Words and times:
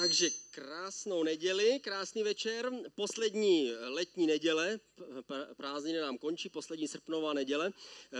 Takže 0.00 0.30
krásnou 0.56 1.22
neděli, 1.22 1.80
krásný 1.82 2.22
večer, 2.22 2.72
poslední 2.94 3.72
letní 3.88 4.26
neděle, 4.26 4.80
prázdniny 5.56 5.98
nám 5.98 6.18
končí, 6.18 6.48
poslední 6.48 6.88
srpnová 6.88 7.32
neděle. 7.32 7.72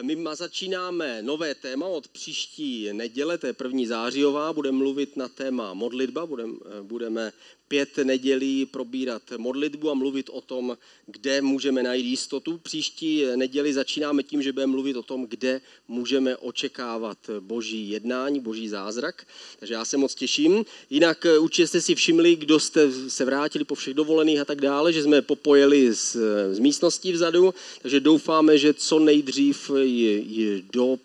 My 0.03 0.19
začínáme 0.33 1.23
nové 1.23 1.55
téma 1.55 1.87
od 1.87 2.09
příští 2.09 2.93
neděle, 2.93 3.39
to 3.39 3.47
je 3.47 3.53
první 3.53 3.87
zářijová, 3.87 4.53
budeme 4.53 4.79
mluvit 4.79 5.17
na 5.17 5.29
téma 5.29 5.75
modlitba, 5.75 6.27
budeme, 6.27 6.55
budeme 6.83 7.33
pět 7.69 7.97
nedělí 7.97 8.67
probírat 8.67 9.23
modlitbu 9.37 9.91
a 9.91 9.95
mluvit 9.95 10.29
o 10.29 10.41
tom, 10.41 10.79
kde 11.07 11.43
můžeme 11.43 11.83
najít 11.83 12.07
jistotu. 12.07 12.59
Příští 12.59 13.25
neděli 13.37 13.73
začínáme 13.73 14.23
tím, 14.23 14.43
že 14.43 14.53
budeme 14.53 14.71
mluvit 14.71 14.97
o 14.97 15.03
tom, 15.03 15.27
kde 15.27 15.61
můžeme 15.89 16.37
očekávat 16.37 17.19
boží 17.41 17.91
jednání, 17.91 18.41
boží 18.41 18.69
zázrak. 18.69 19.27
Takže 19.59 19.75
já 19.75 19.85
se 19.85 19.97
moc 19.97 20.15
těším. 20.15 20.65
Jinak 20.91 21.27
určitě 21.41 21.67
jste 21.67 21.81
si 21.81 21.95
všimli, 21.95 22.26
kdo 22.35 22.61
jste 22.61 22.91
se 23.09 23.25
vrátili 23.25 23.65
po 23.65 23.75
všech 23.75 23.95
dovolených 23.95 24.41
a 24.41 24.45
tak 24.45 24.61
dále, 24.61 24.93
že 24.93 25.03
jsme 25.03 25.23
popojili 25.23 25.95
z, 25.95 26.17
z 26.53 26.59
místností 26.59 27.13
vzadu, 27.13 27.55
takže 27.83 28.01
doufáme, 28.01 28.59
že 28.59 28.75
co 28.75 28.99
nejdřív 28.99 29.71
je, 29.77 30.19
je 30.19 30.63
do 30.73 30.99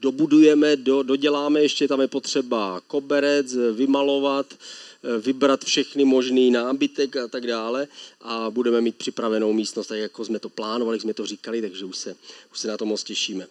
dobudujeme, 0.00 0.76
do, 0.76 1.02
doděláme, 1.02 1.62
ještě 1.62 1.88
tam 1.88 2.00
je 2.00 2.08
potřeba 2.08 2.80
koberec, 2.86 3.54
vymalovat, 3.72 4.54
vybrat 5.20 5.64
všechny 5.64 6.04
možný 6.04 6.50
nábytek 6.50 7.16
a 7.16 7.28
tak 7.28 7.46
dále. 7.46 7.88
A 8.20 8.50
budeme 8.50 8.80
mít 8.80 8.96
připravenou 8.96 9.52
místnost, 9.52 9.86
tak 9.86 9.98
jako 9.98 10.24
jsme 10.24 10.38
to 10.38 10.48
plánovali, 10.48 11.00
jsme 11.00 11.14
to 11.14 11.26
říkali, 11.26 11.60
takže 11.60 11.84
už 11.84 11.96
se, 11.96 12.16
už 12.52 12.58
se 12.58 12.68
na 12.68 12.76
to 12.76 12.84
moc 12.86 13.04
těšíme. 13.04 13.46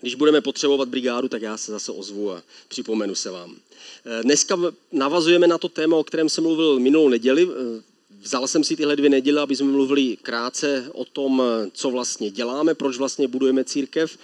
Když 0.00 0.14
budeme 0.14 0.40
potřebovat 0.40 0.88
brigádu, 0.88 1.28
tak 1.28 1.42
já 1.42 1.56
se 1.56 1.72
zase 1.72 1.92
ozvu 1.92 2.32
a 2.32 2.42
připomenu 2.68 3.14
se 3.14 3.30
vám. 3.30 3.56
Dneska 4.22 4.58
navazujeme 4.92 5.46
na 5.46 5.58
to 5.58 5.68
téma, 5.68 5.96
o 5.96 6.04
kterém 6.04 6.28
jsem 6.28 6.44
mluvil 6.44 6.78
minulou 6.78 7.08
neděli. 7.08 7.48
Vzal 8.22 8.48
jsem 8.48 8.64
si 8.64 8.76
tyhle 8.76 8.96
dvě 8.96 9.10
neděle, 9.10 9.42
aby 9.42 9.56
jsme 9.56 9.66
mluvili 9.66 10.16
krátce 10.22 10.90
o 10.92 11.04
tom, 11.04 11.42
co 11.72 11.90
vlastně 11.90 12.30
děláme, 12.30 12.74
proč 12.74 12.96
vlastně 12.96 13.28
budujeme 13.28 13.64
církev. 13.64 14.18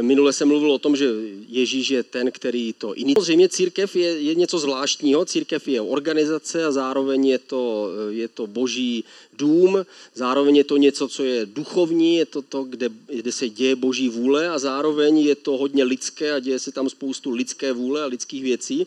Minule 0.00 0.32
jsem 0.32 0.48
mluvil 0.48 0.72
o 0.72 0.78
tom, 0.78 0.96
že 0.96 1.10
Ježíš 1.48 1.90
je 1.90 2.02
ten, 2.02 2.32
který 2.32 2.72
to 2.72 2.94
inicioval. 2.94 3.24
Samozřejmě 3.24 3.48
církev 3.48 3.96
je, 3.96 4.20
je 4.20 4.34
něco 4.34 4.58
zvláštního. 4.58 5.24
Církev 5.24 5.68
je 5.68 5.80
organizace 5.80 6.64
a 6.64 6.72
zároveň 6.72 7.26
je 7.26 7.38
to, 7.38 7.88
je 8.10 8.28
to 8.28 8.46
boží 8.46 9.04
dům, 9.32 9.86
zároveň 10.14 10.56
je 10.56 10.64
to 10.64 10.76
něco, 10.76 11.08
co 11.08 11.24
je 11.24 11.46
duchovní, 11.46 12.16
je 12.16 12.26
to 12.26 12.42
to, 12.42 12.64
kde, 12.64 12.88
kde 13.06 13.32
se 13.32 13.48
děje 13.48 13.76
boží 13.76 14.08
vůle 14.08 14.48
a 14.48 14.58
zároveň 14.58 15.18
je 15.18 15.34
to 15.34 15.56
hodně 15.56 15.84
lidské 15.84 16.32
a 16.32 16.38
děje 16.38 16.58
se 16.58 16.72
tam 16.72 16.90
spoustu 16.90 17.30
lidské 17.30 17.72
vůle 17.72 18.02
a 18.02 18.06
lidských 18.06 18.42
věcí. 18.42 18.86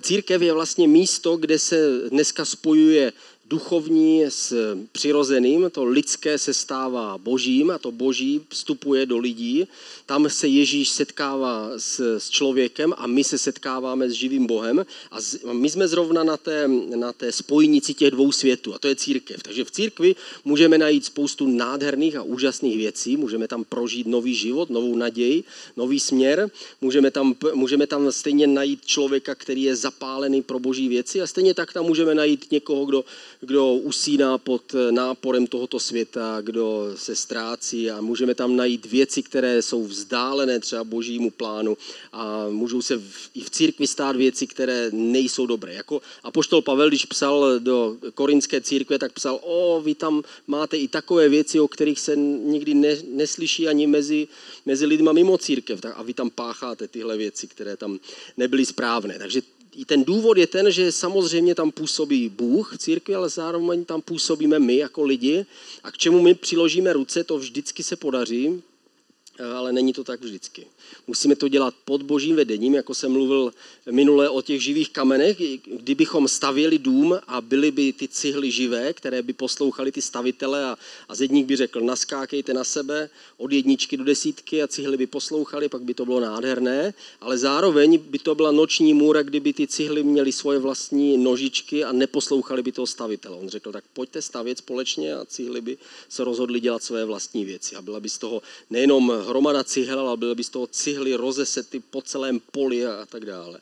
Církev 0.00 0.42
je 0.42 0.52
vlastně 0.52 0.88
místo, 0.88 1.36
kde 1.36 1.58
se 1.58 2.00
dneska 2.08 2.44
spojuje 2.44 3.12
duchovní 3.48 4.24
s 4.24 4.76
přirozeným, 4.92 5.70
to 5.70 5.84
lidské 5.84 6.38
se 6.38 6.54
stává 6.54 7.18
božím 7.18 7.70
a 7.70 7.78
to 7.78 7.92
boží 7.92 8.40
vstupuje 8.48 9.06
do 9.06 9.18
lidí. 9.18 9.68
Tam 10.06 10.30
se 10.30 10.48
Ježíš 10.48 10.88
setkává 10.88 11.70
s, 11.76 12.18
s 12.18 12.30
člověkem 12.30 12.94
a 12.96 13.06
my 13.06 13.24
se 13.24 13.38
setkáváme 13.38 14.10
s 14.10 14.12
živým 14.12 14.46
Bohem 14.46 14.86
a, 15.10 15.20
z, 15.20 15.38
my 15.52 15.70
jsme 15.70 15.88
zrovna 15.88 16.24
na 16.24 16.36
té, 16.36 16.68
na 16.96 17.12
té 17.12 17.32
spojnici 17.32 17.94
těch 17.94 18.10
dvou 18.10 18.32
světů 18.32 18.74
a 18.74 18.78
to 18.78 18.88
je 18.88 18.96
církev. 18.96 19.42
Takže 19.42 19.64
v 19.64 19.70
církvi 19.70 20.14
můžeme 20.44 20.78
najít 20.78 21.04
spoustu 21.04 21.48
nádherných 21.48 22.16
a 22.16 22.22
úžasných 22.22 22.76
věcí, 22.76 23.16
můžeme 23.16 23.48
tam 23.48 23.64
prožít 23.64 24.06
nový 24.06 24.34
život, 24.34 24.70
novou 24.70 24.96
naději, 24.96 25.44
nový 25.76 26.00
směr, 26.00 26.50
můžeme 26.80 27.10
tam, 27.10 27.34
můžeme 27.54 27.86
tam 27.86 28.12
stejně 28.12 28.46
najít 28.46 28.86
člověka, 28.86 29.34
který 29.34 29.62
je 29.62 29.76
zapálený 29.76 30.42
pro 30.42 30.58
boží 30.58 30.88
věci 30.88 31.22
a 31.22 31.26
stejně 31.26 31.54
tak 31.54 31.72
tam 31.72 31.84
můžeme 31.84 32.14
najít 32.14 32.50
někoho, 32.50 32.84
kdo 32.84 33.04
kdo 33.40 33.74
usíná 33.74 34.38
pod 34.38 34.74
náporem 34.90 35.46
tohoto 35.46 35.80
světa, 35.80 36.38
kdo 36.40 36.92
se 36.96 37.16
ztrácí 37.16 37.90
a 37.90 38.00
můžeme 38.00 38.34
tam 38.34 38.56
najít 38.56 38.86
věci, 38.86 39.22
které 39.22 39.62
jsou 39.62 39.84
vzdálené 39.84 40.60
třeba 40.60 40.84
božímu 40.84 41.30
plánu 41.30 41.76
a 42.12 42.48
můžou 42.48 42.82
se 42.82 42.96
v, 42.96 43.30
i 43.34 43.40
v 43.40 43.50
církvi 43.50 43.86
stát 43.86 44.16
věci, 44.16 44.46
které 44.46 44.90
nejsou 44.92 45.46
dobré. 45.46 45.74
Jako 45.74 46.02
apoštol 46.22 46.62
Pavel, 46.62 46.88
když 46.88 47.04
psal 47.04 47.60
do 47.60 47.96
korinské 48.14 48.60
církve, 48.60 48.98
tak 48.98 49.12
psal, 49.12 49.40
o, 49.42 49.80
vy 49.80 49.94
tam 49.94 50.22
máte 50.46 50.76
i 50.76 50.88
takové 50.88 51.28
věci, 51.28 51.60
o 51.60 51.68
kterých 51.68 52.00
se 52.00 52.16
nikdy 52.16 52.74
ne, 52.74 52.96
neslyší 53.08 53.68
ani 53.68 53.86
mezi, 53.86 54.28
mezi 54.66 54.86
lidma 54.86 55.12
mimo 55.12 55.38
církev 55.38 55.80
a 55.94 56.02
vy 56.02 56.14
tam 56.14 56.30
pácháte 56.30 56.88
tyhle 56.88 57.16
věci, 57.16 57.46
které 57.46 57.76
tam 57.76 57.98
nebyly 58.36 58.66
správné. 58.66 59.18
Takže 59.18 59.42
ten 59.84 60.04
důvod 60.04 60.38
je 60.38 60.46
ten, 60.46 60.70
že 60.70 60.92
samozřejmě 60.92 61.54
tam 61.54 61.70
působí 61.70 62.28
Bůh 62.28 62.74
v 62.74 62.78
církvi, 62.78 63.14
ale 63.14 63.28
zároveň 63.28 63.84
tam 63.84 64.02
působíme 64.02 64.58
my 64.58 64.76
jako 64.76 65.02
lidi. 65.02 65.46
A 65.84 65.90
k 65.90 65.98
čemu 65.98 66.22
my 66.22 66.34
přiložíme 66.34 66.92
ruce, 66.92 67.24
to 67.24 67.38
vždycky 67.38 67.82
se 67.82 67.96
podaří, 67.96 68.62
ale 69.56 69.72
není 69.72 69.92
to 69.92 70.04
tak 70.04 70.20
vždycky. 70.20 70.66
Musíme 71.06 71.36
to 71.36 71.48
dělat 71.48 71.74
pod 71.84 72.02
božím 72.02 72.36
vedením, 72.36 72.74
jako 72.74 72.94
jsem 72.94 73.12
mluvil 73.12 73.52
minule 73.90 74.28
o 74.28 74.42
těch 74.42 74.62
živých 74.62 74.90
kamenech. 74.90 75.36
Kdybychom 75.66 76.28
stavěli 76.28 76.78
dům 76.78 77.18
a 77.26 77.40
byly 77.40 77.70
by 77.70 77.92
ty 77.92 78.08
cihly 78.08 78.50
živé, 78.50 78.92
které 78.92 79.22
by 79.22 79.32
poslouchali 79.32 79.92
ty 79.92 80.02
stavitele 80.02 80.64
a, 80.64 80.76
a 81.08 81.14
zedník 81.14 81.46
by 81.46 81.56
řekl, 81.56 81.80
naskákejte 81.80 82.54
na 82.54 82.64
sebe 82.64 83.10
od 83.36 83.52
jedničky 83.52 83.96
do 83.96 84.04
desítky 84.04 84.62
a 84.62 84.68
cihly 84.68 84.96
by 84.96 85.06
poslouchali, 85.06 85.68
pak 85.68 85.82
by 85.82 85.94
to 85.94 86.04
bylo 86.04 86.20
nádherné, 86.20 86.94
ale 87.20 87.38
zároveň 87.38 87.98
by 87.98 88.18
to 88.18 88.34
byla 88.34 88.52
noční 88.52 88.94
můra, 88.94 89.22
kdyby 89.22 89.52
ty 89.52 89.66
cihly 89.66 90.02
měly 90.02 90.32
svoje 90.32 90.58
vlastní 90.58 91.18
nožičky 91.18 91.84
a 91.84 91.92
neposlouchali 91.92 92.62
by 92.62 92.72
toho 92.72 92.86
stavitele. 92.86 93.36
On 93.36 93.48
řekl, 93.48 93.72
tak 93.72 93.84
pojďte 93.92 94.22
stavět 94.22 94.58
společně 94.58 95.14
a 95.14 95.24
cihly 95.24 95.60
by 95.60 95.78
se 96.08 96.24
rozhodli 96.24 96.60
dělat 96.60 96.82
své 96.82 97.04
vlastní 97.04 97.44
věci. 97.44 97.76
A 97.76 97.82
byla 97.82 98.00
by 98.00 98.08
z 98.08 98.18
toho 98.18 98.42
nejenom 98.70 99.12
hromada 99.26 99.64
cihel, 99.64 100.00
ale 100.00 100.16
byla 100.16 100.34
by 100.34 100.44
z 100.44 100.48
toho 100.48 100.66
cihly 100.66 101.14
rozesety 101.14 101.82
po 101.90 102.02
celém 102.02 102.40
poli 102.52 102.86
a 102.86 103.06
tak 103.06 103.24
dále. 103.24 103.60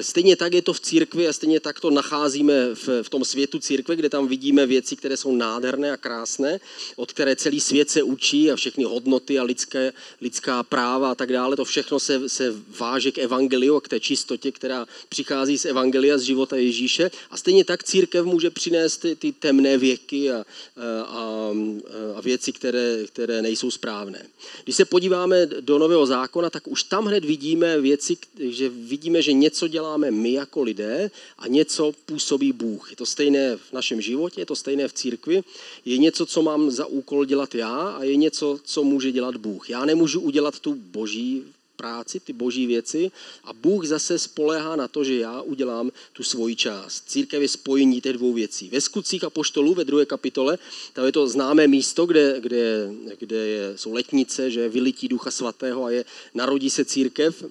Stejně 0.00 0.36
tak 0.36 0.52
je 0.52 0.62
to 0.62 0.72
v 0.72 0.80
církvi 0.80 1.28
a 1.28 1.32
stejně 1.32 1.60
tak 1.60 1.80
to 1.80 1.90
nacházíme 1.90 2.74
v, 2.74 3.02
v 3.02 3.08
tom 3.08 3.24
světu 3.24 3.58
církve, 3.58 3.96
kde 3.96 4.08
tam 4.08 4.28
vidíme 4.28 4.66
věci, 4.66 4.96
které 4.96 5.16
jsou 5.16 5.36
nádherné 5.36 5.92
a 5.92 5.96
krásné, 5.96 6.60
od 6.96 7.12
které 7.12 7.36
celý 7.36 7.60
svět 7.60 7.90
se 7.90 8.02
učí 8.02 8.50
a 8.50 8.56
všechny 8.56 8.84
hodnoty 8.84 9.38
a 9.38 9.42
lidské, 9.42 9.92
lidská 10.20 10.62
práva 10.62 11.10
a 11.10 11.14
tak 11.14 11.32
dále. 11.32 11.56
To 11.56 11.64
všechno 11.64 12.00
se, 12.00 12.28
se 12.28 12.54
váže 12.78 13.12
k 13.12 13.18
evangeliu 13.18 13.80
k 13.80 13.88
té 13.88 14.00
čistotě, 14.00 14.52
která 14.52 14.86
přichází 15.08 15.58
z 15.58 15.64
evangelia, 15.64 16.18
z 16.18 16.22
života 16.22 16.56
Ježíše. 16.56 17.10
A 17.30 17.36
stejně 17.36 17.64
tak 17.64 17.84
církev 17.84 18.24
může 18.26 18.50
přinést 18.50 18.96
ty, 18.96 19.16
ty 19.16 19.32
temné 19.32 19.78
věky 19.78 20.30
a, 20.30 20.44
a, 21.06 21.50
a 22.14 22.20
věci, 22.20 22.52
které, 22.52 22.98
které 23.06 23.42
nejsou 23.42 23.70
správné. 23.70 24.26
Když 24.64 24.76
se 24.76 24.84
podíváme 24.94 25.46
do 25.46 25.78
Nového 25.78 26.06
zákona, 26.06 26.50
tak 26.50 26.68
už 26.68 26.82
tam 26.82 27.06
hned 27.06 27.24
vidíme 27.24 27.80
věci, 27.80 28.16
že 28.38 28.68
vidíme, 28.68 29.22
že 29.22 29.32
něco 29.32 29.68
děláme 29.68 30.10
my 30.10 30.32
jako 30.32 30.62
lidé 30.62 31.10
a 31.38 31.48
něco 31.48 31.92
působí 32.06 32.52
Bůh. 32.52 32.90
Je 32.90 32.96
to 32.96 33.06
stejné 33.06 33.56
v 33.56 33.72
našem 33.72 34.00
životě, 34.00 34.40
je 34.40 34.46
to 34.46 34.56
stejné 34.56 34.88
v 34.88 34.92
církvi. 34.92 35.42
Je 35.84 35.98
něco, 35.98 36.26
co 36.26 36.42
mám 36.42 36.70
za 36.70 36.86
úkol 36.86 37.24
dělat 37.24 37.54
já 37.54 37.98
a 37.98 38.04
je 38.04 38.16
něco, 38.16 38.58
co 38.64 38.84
může 38.84 39.12
dělat 39.12 39.36
Bůh. 39.36 39.70
Já 39.70 39.84
nemůžu 39.84 40.20
udělat 40.20 40.60
tu 40.60 40.74
boží 40.74 41.42
práci, 41.84 42.20
ty 42.20 42.32
boží 42.32 42.66
věci 42.66 43.10
a 43.44 43.52
Bůh 43.52 43.84
zase 43.84 44.18
spoléhá 44.18 44.76
na 44.76 44.88
to, 44.88 45.04
že 45.04 45.18
já 45.18 45.42
udělám 45.42 45.92
tu 46.12 46.22
svoji 46.22 46.56
část. 46.56 47.04
Církev 47.06 47.42
je 47.42 47.48
spojení 47.48 48.00
těch 48.00 48.12
dvou 48.12 48.32
věcí. 48.32 48.70
Ve 48.72 48.80
skutcích 48.80 49.24
a 49.24 49.30
poštolů 49.30 49.74
ve 49.74 49.84
druhé 49.84 50.06
kapitole, 50.06 50.58
tam 50.92 51.04
je 51.04 51.12
to 51.12 51.28
známé 51.28 51.68
místo, 51.68 52.06
kde, 52.06 52.40
kde, 52.40 52.88
kde 53.18 53.36
je, 53.36 53.78
jsou 53.78 53.92
letnice, 53.92 54.50
že 54.50 54.68
vylití 54.68 55.08
ducha 55.08 55.30
svatého 55.30 55.84
a 55.84 55.90
je, 55.90 56.04
narodí 56.34 56.70
se 56.70 56.84
církev 56.84 57.44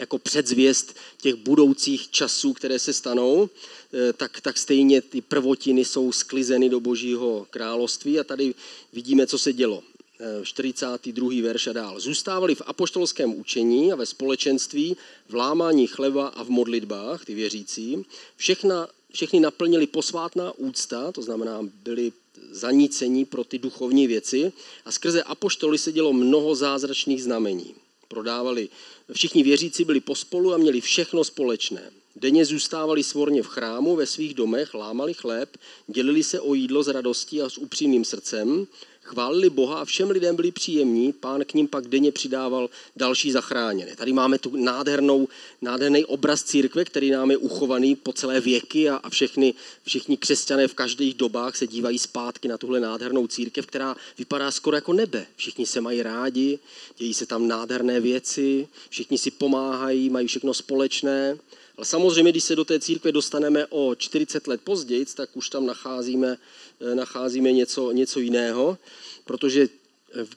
jako 0.00 0.18
předzvěst 0.18 0.96
těch 1.16 1.34
budoucích 1.34 2.10
časů, 2.10 2.52
které 2.52 2.78
se 2.78 2.92
stanou, 2.92 3.48
eh, 3.48 4.12
tak, 4.12 4.40
tak 4.40 4.58
stejně 4.58 5.00
ty 5.00 5.20
prvotiny 5.20 5.84
jsou 5.84 6.12
sklizeny 6.12 6.68
do 6.68 6.80
božího 6.80 7.46
království 7.50 8.20
a 8.20 8.24
tady 8.24 8.54
vidíme, 8.92 9.26
co 9.26 9.38
se 9.38 9.52
dělo. 9.52 9.95
42. 10.42 11.38
Eh, 11.38 11.42
verš 11.42 11.66
a 11.66 11.72
dál. 11.72 12.00
Zůstávali 12.00 12.54
v 12.54 12.62
apoštolském 12.66 13.34
učení 13.34 13.92
a 13.92 13.96
ve 13.96 14.06
společenství, 14.06 14.96
v 15.28 15.34
lámání 15.34 15.86
chleba 15.86 16.28
a 16.28 16.44
v 16.44 16.48
modlitbách, 16.48 17.24
ty 17.24 17.34
věřící. 17.34 18.04
Všechna, 18.36 18.88
všechny 19.12 19.40
naplnili 19.40 19.86
posvátná 19.86 20.52
úcta, 20.52 21.12
to 21.12 21.22
znamená, 21.22 21.60
byli 21.84 22.12
zanícení 22.50 23.24
pro 23.24 23.44
ty 23.44 23.58
duchovní 23.58 24.06
věci 24.06 24.52
a 24.84 24.92
skrze 24.92 25.22
apoštoly 25.22 25.78
se 25.78 25.92
dělo 25.92 26.12
mnoho 26.12 26.54
zázračných 26.54 27.22
znamení. 27.22 27.74
Prodávali 28.08 28.68
Všichni 29.12 29.42
věřící 29.42 29.84
byli 29.84 30.00
pospolu 30.00 30.54
a 30.54 30.56
měli 30.56 30.80
všechno 30.80 31.24
společné. 31.24 31.90
Denně 32.16 32.44
zůstávali 32.44 33.02
svorně 33.02 33.42
v 33.42 33.46
chrámu, 33.46 33.96
ve 33.96 34.06
svých 34.06 34.34
domech, 34.34 34.74
lámali 34.74 35.14
chléb, 35.14 35.56
dělili 35.86 36.22
se 36.22 36.40
o 36.40 36.54
jídlo 36.54 36.82
s 36.82 36.88
radostí 36.88 37.42
a 37.42 37.50
s 37.50 37.58
upřímným 37.58 38.04
srdcem. 38.04 38.66
Chválili 39.06 39.50
Boha 39.50 39.80
a 39.80 39.84
všem 39.84 40.10
lidem 40.10 40.36
byli 40.36 40.50
příjemní, 40.52 41.12
pán 41.12 41.44
k 41.44 41.54
ním 41.54 41.68
pak 41.68 41.88
denně 41.88 42.12
přidával 42.12 42.70
další 42.96 43.32
zachráněné. 43.32 43.96
Tady 43.96 44.12
máme 44.12 44.38
tu 44.38 44.56
nádhernou, 44.56 45.28
nádherný 45.62 46.04
obraz 46.04 46.42
církve, 46.42 46.84
který 46.84 47.10
nám 47.10 47.30
je 47.30 47.36
uchovaný 47.36 47.96
po 47.96 48.12
celé 48.12 48.40
věky 48.40 48.90
a, 48.90 48.96
a 48.96 49.10
všechny, 49.10 49.54
všichni 49.84 50.16
křesťané 50.16 50.68
v 50.68 50.74
každých 50.74 51.14
dobách 51.14 51.56
se 51.56 51.66
dívají 51.66 51.98
zpátky 51.98 52.48
na 52.48 52.58
tuhle 52.58 52.80
nádhernou 52.80 53.26
církev, 53.26 53.66
která 53.66 53.96
vypadá 54.18 54.50
skoro 54.50 54.76
jako 54.76 54.92
nebe. 54.92 55.26
Všichni 55.36 55.66
se 55.66 55.80
mají 55.80 56.02
rádi, 56.02 56.58
dějí 56.98 57.14
se 57.14 57.26
tam 57.26 57.48
nádherné 57.48 58.00
věci, 58.00 58.68
všichni 58.88 59.18
si 59.18 59.30
pomáhají, 59.30 60.10
mají 60.10 60.26
všechno 60.26 60.54
společné. 60.54 61.38
Ale 61.76 61.86
samozřejmě, 61.86 62.32
když 62.32 62.44
se 62.44 62.56
do 62.56 62.64
té 62.64 62.80
církve 62.80 63.12
dostaneme 63.12 63.66
o 63.66 63.94
40 63.94 64.46
let 64.46 64.60
později, 64.64 65.06
tak 65.06 65.36
už 65.36 65.48
tam 65.48 65.66
nacházíme, 65.66 66.38
eh, 66.80 66.94
nacházíme 66.94 67.52
něco, 67.52 67.92
něco 67.92 68.20
jiného, 68.20 68.78
protože 69.24 69.68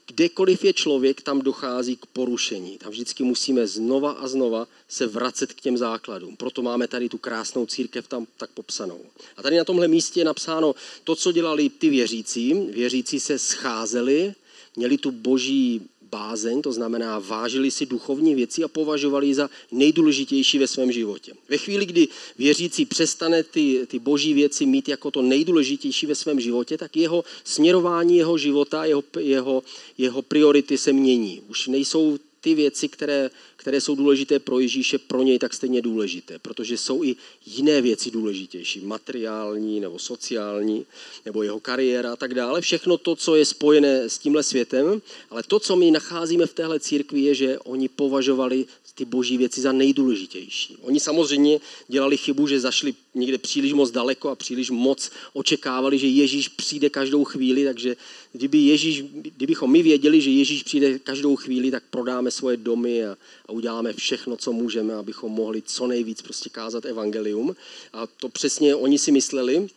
kdekoliv 0.06 0.63
je 0.63 0.74
člověk, 0.74 1.21
tam 1.21 1.41
dochází 1.41 1.95
k 1.95 2.06
porušení. 2.06 2.77
Tam 2.77 2.91
vždycky 2.91 3.24
musíme 3.24 3.68
znova 3.68 4.12
a 4.12 4.27
znova 4.27 4.68
se 4.88 5.07
vracet 5.07 5.53
k 5.53 5.62
těm 5.62 5.77
základům. 5.77 6.36
Proto 6.36 6.62
máme 6.62 6.88
tady 6.88 7.09
tu 7.09 7.18
krásnou 7.18 7.65
církev 7.65 8.07
tam 8.07 8.27
tak 8.38 8.50
popsanou. 8.50 9.01
A 9.38 9.44
tady 9.44 9.57
na 9.57 9.63
tomhle 9.63 9.88
místě 9.88 10.19
je 10.19 10.25
napsáno 10.25 10.75
to, 11.03 11.15
co 11.15 11.31
dělali 11.31 11.69
ty 11.69 11.89
věřící. 11.89 12.53
Věřící 12.53 13.19
se 13.19 13.39
scházeli, 13.39 14.33
měli 14.75 14.97
tu 14.97 15.12
boží 15.12 15.81
bázeň, 16.12 16.62
to 16.62 16.72
znamená 16.72 17.20
vážili 17.20 17.72
si 17.72 17.86
duchovní 17.86 18.36
věci 18.36 18.64
a 18.64 18.68
považovali 18.68 19.28
ji 19.28 19.36
za 19.36 19.50
nejdůležitější 19.72 20.60
ve 20.60 20.68
svém 20.68 20.92
životě. 20.92 21.34
Ve 21.50 21.58
chvíli, 21.58 21.86
kdy 21.86 22.08
věřící 22.38 22.86
přestane 22.86 23.44
ty, 23.44 23.88
ty 23.88 24.00
boží 24.00 24.34
věci 24.34 24.66
mít 24.66 24.90
jako 24.90 25.12
to 25.12 25.22
nejdůležitější 25.22 26.06
ve 26.06 26.16
svém 26.16 26.40
životě, 26.40 26.78
tak 26.78 26.98
jeho 26.98 27.24
směrování 27.44 28.18
jeho 28.18 28.38
života, 28.38 28.86
jeho, 28.86 29.04
jeho, 29.20 29.64
jeho 29.98 30.22
priority 30.22 30.78
se 30.78 30.94
mění. 30.94 31.42
Už 31.48 31.68
nejsou 31.68 32.18
ty 32.41 32.56
věci, 32.56 32.88
které, 32.88 33.30
které 33.56 33.81
jsou 33.81 33.95
důležité 33.95 34.39
pro 34.39 34.59
Ježíše, 34.59 34.97
pro 34.97 35.24
něj 35.24 35.39
tak 35.39 35.53
stejně 35.53 35.81
důležité, 35.81 36.39
protože 36.39 36.77
jsou 36.77 37.03
i 37.03 37.15
jiné 37.45 37.81
věci 37.81 38.12
důležitější, 38.12 38.80
materiální 38.80 39.80
nebo 39.80 40.00
sociální, 40.00 40.86
nebo 41.25 41.44
jeho 41.44 41.59
kariéra 41.59 42.13
a 42.13 42.15
tak 42.15 42.33
dále. 42.33 42.62
Všechno 42.62 42.97
to, 42.97 43.15
co 43.15 43.36
je 43.36 43.45
spojené 43.45 44.09
s 44.09 44.18
tímhle 44.18 44.44
světem, 44.44 45.01
ale 45.30 45.44
to, 45.44 45.59
co 45.59 45.75
my 45.75 45.91
nacházíme 45.91 46.45
v 46.45 46.53
téhle 46.53 46.80
církvi, 46.80 47.21
je, 47.21 47.36
že 47.36 47.59
oni 47.59 47.89
považovali 47.89 48.65
ty 49.00 49.06
boží 49.06 49.38
věci 49.38 49.62
za 49.62 49.72
nejdůležitější. 49.72 50.78
Oni 50.81 51.00
samozřejmě 51.00 51.60
dělali 51.88 52.18
chybu, 52.18 52.48
že 52.48 52.60
zašli 52.60 52.94
někde 53.16 53.38
příliš 53.38 53.74
moc 53.74 53.92
daleko 53.92 54.30
a 54.30 54.36
příliš 54.36 54.69
moc 54.69 55.12
očekávali, 55.34 55.98
že 55.98 56.07
Ježíš 56.07 56.50
přijde 56.50 56.90
každou 56.90 57.24
chvíli, 57.24 57.66
takže 57.66 57.96
kdyby 58.34 58.57
Ježíš, 58.57 59.04
kdybychom 59.12 59.72
my 59.72 59.84
věděli, 59.84 60.22
že 60.22 60.30
Ježíš 60.30 60.63
přijde 60.63 61.00
každou 61.00 61.36
chvíli, 61.36 61.72
tak 61.72 61.84
prodáme 61.90 62.31
svoje 62.31 62.57
domy 62.57 63.06
a, 63.06 63.18
a 63.46 63.51
uděláme 63.51 63.94
všechno, 63.94 64.38
co 64.38 64.51
můžeme, 64.51 64.94
abychom 64.94 65.31
mohli 65.31 65.62
co 65.62 65.88
nejvíc 65.88 66.22
prostě 66.22 66.50
kázat 66.50 66.86
evangelium. 66.86 67.56
A 67.94 68.07
to 68.07 68.30
přesně 68.30 68.75
oni 68.75 69.00
si 69.00 69.12
mysleli, 69.12 69.68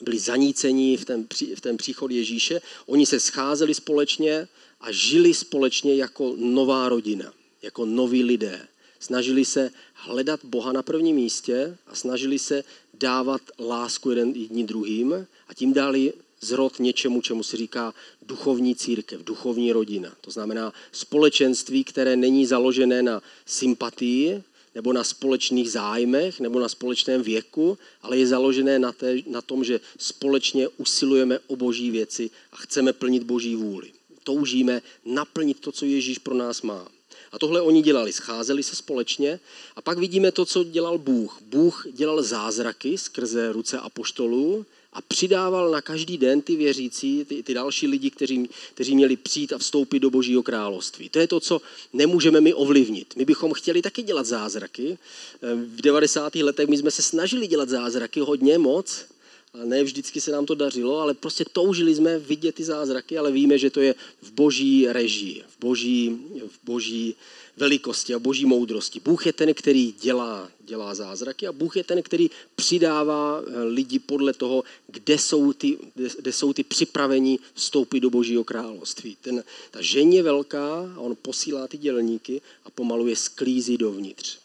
byli 0.00 0.18
zanícení 0.18 0.96
v 0.96 1.04
ten, 1.04 1.26
v 1.54 1.60
ten 1.60 1.76
příchod 1.76 2.10
Ježíše. 2.10 2.60
Oni 2.86 3.06
se 3.06 3.20
scházeli 3.20 3.74
společně 3.74 4.48
a 4.80 4.92
žili 4.92 5.34
společně 5.34 5.94
jako 5.94 6.34
nová 6.38 6.88
rodina 6.88 7.32
jako 7.62 7.86
noví 7.86 8.24
lidé. 8.24 8.68
Snažili 9.00 9.44
se 9.44 9.70
hledat 9.92 10.40
Boha 10.44 10.72
na 10.72 10.82
prvním 10.82 11.16
místě 11.16 11.76
a 11.86 11.94
snažili 11.94 12.38
se 12.38 12.64
dávat 12.94 13.42
lásku 13.58 14.10
jeden 14.10 14.30
jedním 14.30 14.66
druhým 14.66 15.26
a 15.48 15.54
tím 15.54 15.72
dali 15.72 16.12
zrod 16.40 16.78
něčemu, 16.78 17.20
čemu 17.20 17.42
se 17.42 17.56
říká 17.56 17.94
duchovní 18.22 18.74
církev, 18.74 19.24
duchovní 19.24 19.72
rodina. 19.72 20.12
To 20.20 20.30
znamená 20.30 20.72
společenství, 20.92 21.84
které 21.84 22.16
není 22.16 22.46
založené 22.46 23.02
na 23.02 23.22
sympatii 23.46 24.42
nebo 24.74 24.92
na 24.92 25.04
společných 25.04 25.70
zájmech 25.70 26.40
nebo 26.40 26.60
na 26.60 26.68
společném 26.68 27.22
věku, 27.22 27.78
ale 28.02 28.18
je 28.18 28.26
založené 28.26 28.78
na, 28.78 28.92
té, 28.92 29.16
na 29.26 29.42
tom, 29.42 29.64
že 29.64 29.80
společně 29.98 30.68
usilujeme 30.68 31.38
o 31.46 31.56
boží 31.56 31.90
věci 31.90 32.30
a 32.52 32.56
chceme 32.56 32.92
plnit 32.92 33.22
boží 33.22 33.56
vůli. 33.56 33.92
Toužíme 34.24 34.82
naplnit 35.04 35.60
to, 35.60 35.72
co 35.72 35.84
Ježíš 35.84 36.18
pro 36.18 36.34
nás 36.34 36.62
má. 36.62 36.88
A 37.32 37.38
tohle 37.38 37.60
oni 37.60 37.82
dělali, 37.82 38.12
scházeli 38.12 38.62
se 38.62 38.76
společně 38.76 39.40
a 39.76 39.82
pak 39.82 39.98
vidíme 39.98 40.32
to, 40.32 40.44
co 40.44 40.64
dělal 40.64 40.98
Bůh. 40.98 41.38
Bůh 41.42 41.86
dělal 41.92 42.22
zázraky 42.22 42.98
skrze 42.98 43.52
ruce 43.52 43.78
apoštolů 43.78 44.66
a 44.92 45.02
přidával 45.02 45.70
na 45.70 45.80
každý 45.80 46.18
den 46.18 46.42
ty 46.42 46.56
věřící, 46.56 47.24
ty, 47.24 47.42
ty 47.42 47.54
další 47.54 47.86
lidi, 47.86 48.10
kteří, 48.10 48.48
kteří 48.74 48.94
měli 48.94 49.16
přijít 49.16 49.52
a 49.52 49.58
vstoupit 49.58 50.00
do 50.00 50.10
Božího 50.10 50.42
království. 50.42 51.08
To 51.08 51.18
je 51.18 51.26
to, 51.26 51.40
co 51.40 51.60
nemůžeme 51.92 52.40
my 52.40 52.54
ovlivnit. 52.54 53.16
My 53.16 53.24
bychom 53.24 53.52
chtěli 53.52 53.82
taky 53.82 54.02
dělat 54.02 54.26
zázraky. 54.26 54.98
V 55.42 55.80
90. 55.82 56.34
letech 56.34 56.68
my 56.68 56.76
jsme 56.76 56.90
se 56.90 57.02
snažili 57.02 57.46
dělat 57.46 57.68
zázraky 57.68 58.20
hodně 58.20 58.58
moc, 58.58 59.04
a 59.54 59.64
ne 59.64 59.84
vždycky 59.84 60.20
se 60.20 60.32
nám 60.32 60.46
to 60.46 60.54
dařilo, 60.54 60.98
ale 60.98 61.14
prostě 61.14 61.44
toužili 61.52 61.94
jsme 61.94 62.18
vidět 62.18 62.54
ty 62.54 62.64
zázraky, 62.64 63.18
ale 63.18 63.32
víme, 63.32 63.58
že 63.58 63.70
to 63.70 63.80
je 63.80 63.94
v 64.22 64.32
boží 64.32 64.88
režii, 64.88 65.44
v 65.48 65.60
boží, 65.60 66.18
v 66.46 66.58
boží 66.64 67.14
velikosti 67.56 68.14
a 68.14 68.18
boží 68.18 68.46
moudrosti. 68.46 69.00
Bůh 69.00 69.26
je 69.26 69.32
ten, 69.32 69.54
který 69.54 69.92
dělá, 69.92 70.50
dělá 70.60 70.94
zázraky 70.94 71.46
a 71.46 71.52
Bůh 71.52 71.76
je 71.76 71.84
ten, 71.84 72.02
který 72.02 72.30
přidává 72.56 73.42
eh, 73.42 73.62
lidi 73.62 73.98
podle 73.98 74.32
toho, 74.32 74.64
kde 74.86 75.18
jsou 75.18 75.52
ty, 75.52 75.78
kde 76.18 76.32
jsou 76.32 76.52
ty 76.52 76.64
připravení 76.64 77.38
vstoupit 77.54 78.00
do 78.00 78.10
božího 78.10 78.44
království. 78.44 79.16
Ten, 79.20 79.44
ta 79.70 79.82
žení 79.82 80.16
je 80.16 80.22
velká 80.22 80.94
on 80.96 81.16
posílá 81.22 81.68
ty 81.68 81.78
dělníky 81.78 82.40
a 82.64 82.70
pomalu 82.70 83.08
je 83.08 83.16
sklízí 83.16 83.76
dovnitř. 83.76 84.41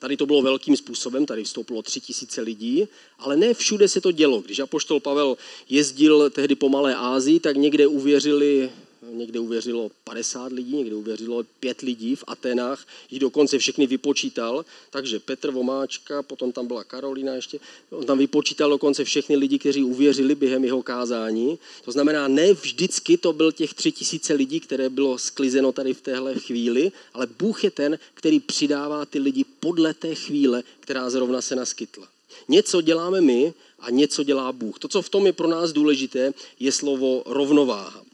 Tady 0.00 0.16
to 0.16 0.26
bylo 0.26 0.42
velkým 0.42 0.76
způsobem, 0.76 1.26
tady 1.26 1.44
vstoupilo 1.44 1.82
tři 1.82 2.00
tisíce 2.00 2.40
lidí, 2.40 2.88
ale 3.18 3.36
ne 3.36 3.54
všude 3.54 3.88
se 3.88 4.00
to 4.00 4.12
dělo. 4.12 4.40
Když 4.40 4.58
apoštol 4.58 5.00
Pavel 5.00 5.36
jezdil 5.68 6.30
tehdy 6.30 6.54
po 6.54 6.68
Malé 6.68 6.94
Ázii, 6.96 7.40
tak 7.40 7.56
někde 7.56 7.86
uvěřili 7.86 8.70
někde 9.14 9.40
uvěřilo 9.40 9.90
50 10.04 10.52
lidí, 10.52 10.76
někde 10.76 10.94
uvěřilo 10.94 11.44
5 11.60 11.80
lidí 11.80 12.16
v 12.16 12.24
Atenách, 12.26 12.86
jich 13.10 13.20
dokonce 13.20 13.58
všechny 13.58 13.86
vypočítal, 13.86 14.64
takže 14.90 15.18
Petr 15.18 15.50
Vomáčka, 15.50 16.22
potom 16.22 16.52
tam 16.52 16.66
byla 16.66 16.84
Karolina 16.84 17.34
ještě, 17.34 17.58
on 17.90 18.04
tam 18.04 18.18
vypočítal 18.18 18.70
dokonce 18.70 19.04
všechny 19.04 19.36
lidi, 19.36 19.58
kteří 19.58 19.84
uvěřili 19.84 20.34
během 20.34 20.64
jeho 20.64 20.82
kázání. 20.82 21.58
To 21.84 21.92
znamená, 21.92 22.28
ne 22.28 22.52
vždycky 22.52 23.16
to 23.16 23.32
byl 23.32 23.52
těch 23.52 23.74
tři 23.74 23.92
tisíce 23.92 24.34
lidí, 24.34 24.60
které 24.60 24.88
bylo 24.88 25.18
sklizeno 25.18 25.72
tady 25.72 25.94
v 25.94 26.00
téhle 26.00 26.34
chvíli, 26.34 26.92
ale 27.14 27.26
Bůh 27.38 27.64
je 27.64 27.70
ten, 27.70 27.98
který 28.14 28.40
přidává 28.40 29.06
ty 29.06 29.18
lidi 29.18 29.44
podle 29.60 29.94
té 29.94 30.14
chvíle, 30.14 30.62
která 30.80 31.10
zrovna 31.10 31.40
se 31.40 31.56
naskytla. 31.56 32.08
Něco 32.48 32.80
děláme 32.80 33.20
my 33.20 33.54
a 33.78 33.90
něco 33.90 34.22
dělá 34.22 34.52
Bůh. 34.52 34.78
To, 34.78 34.88
co 34.88 35.02
v 35.02 35.08
tom 35.08 35.26
je 35.26 35.32
pro 35.32 35.48
nás 35.48 35.72
důležité, 35.72 36.32
je 36.60 36.72
slovo 36.72 37.22
rovnováha. 37.26 38.09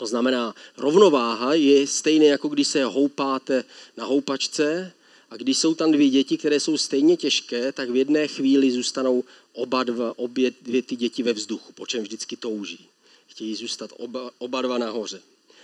To 0.00 0.06
znamená, 0.06 0.54
rovnováha 0.76 1.54
je 1.54 1.86
stejné, 1.86 2.24
jako 2.24 2.48
když 2.48 2.68
se 2.68 2.84
houpáte 2.84 3.64
na 3.96 4.04
houpačce 4.04 4.92
a 5.30 5.36
když 5.36 5.58
jsou 5.58 5.74
tam 5.74 5.92
dvě 5.92 6.08
děti, 6.08 6.38
které 6.38 6.60
jsou 6.60 6.76
stejně 6.76 7.16
těžké, 7.16 7.72
tak 7.72 7.90
v 7.90 7.96
jedné 7.96 8.28
chvíli 8.28 8.70
zůstanou 8.70 9.24
oba 9.52 9.84
dva, 9.84 10.18
obě 10.18 10.52
dvě 10.62 10.82
ty 10.82 10.96
děti 10.96 11.22
ve 11.22 11.32
vzduchu, 11.32 11.72
po 11.72 11.86
čem 11.86 12.02
vždycky 12.02 12.36
touží. 12.36 12.86
Chtějí 13.26 13.54
zůstat 13.54 13.90
oba, 13.96 14.30
oba 14.38 14.62
dva 14.62 14.78
nahoře. 14.78 15.20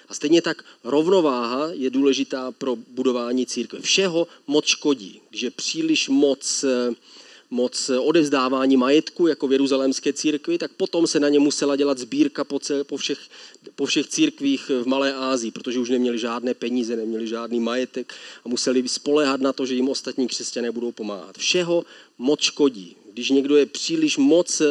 A 0.08 0.14
stejně 0.14 0.42
tak 0.42 0.64
rovnováha 0.84 1.68
je 1.72 1.90
důležitá 1.90 2.52
pro 2.52 2.76
budování 2.76 3.46
církve. 3.46 3.80
Všeho 3.80 4.28
moc 4.46 4.66
škodí. 4.66 5.20
Když 5.30 5.42
je 5.42 5.50
příliš 5.50 6.08
moc 6.08 6.64
moc 7.50 7.90
odevzdávání 8.00 8.76
majetku 8.76 9.26
jako 9.26 9.48
v 9.48 9.52
Jeruzalémské 9.52 10.12
církvi, 10.12 10.58
tak 10.58 10.72
potom 10.72 11.06
se 11.06 11.20
na 11.20 11.28
ně 11.28 11.38
musela 11.38 11.76
dělat 11.76 11.98
sbírka 11.98 12.44
po, 12.44 12.58
cel, 12.58 12.84
po, 12.84 12.96
všech, 12.96 13.18
po 13.74 13.86
všech 13.86 14.06
církvích 14.06 14.70
v 14.82 14.86
Malé 14.86 15.14
Ázii, 15.14 15.50
protože 15.50 15.78
už 15.78 15.90
neměli 15.90 16.18
žádné 16.18 16.54
peníze, 16.54 16.96
neměli 16.96 17.26
žádný 17.26 17.60
majetek 17.60 18.14
a 18.44 18.48
museli 18.48 18.88
spolehat 18.88 19.40
na 19.40 19.52
to, 19.52 19.66
že 19.66 19.74
jim 19.74 19.88
ostatní 19.88 20.28
křesťané 20.28 20.70
budou 20.70 20.92
pomáhat. 20.92 21.38
Všeho 21.38 21.84
moc 22.18 22.40
škodí. 22.40 22.96
Když 23.12 23.30
někdo 23.30 23.56
je 23.56 23.66
příliš 23.66 24.16
moc, 24.16 24.62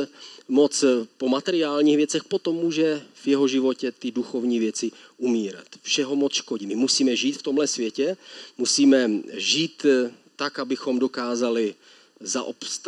moc 0.47 0.83
po 1.17 1.29
materiálních 1.29 1.97
věcech, 1.97 2.23
potom 2.23 2.55
může 2.55 3.01
v 3.13 3.27
jeho 3.27 3.47
životě 3.47 3.91
ty 3.91 4.11
duchovní 4.11 4.59
věci 4.59 4.91
umírat. 5.17 5.65
Všeho 5.81 6.15
moc 6.15 6.33
škodí. 6.33 6.67
My 6.67 6.75
musíme 6.75 7.15
žít 7.15 7.37
v 7.37 7.43
tomhle 7.43 7.67
světě, 7.67 8.17
musíme 8.57 9.11
žít 9.33 9.85
tak, 10.35 10.59
abychom 10.59 10.99
dokázali 10.99 11.75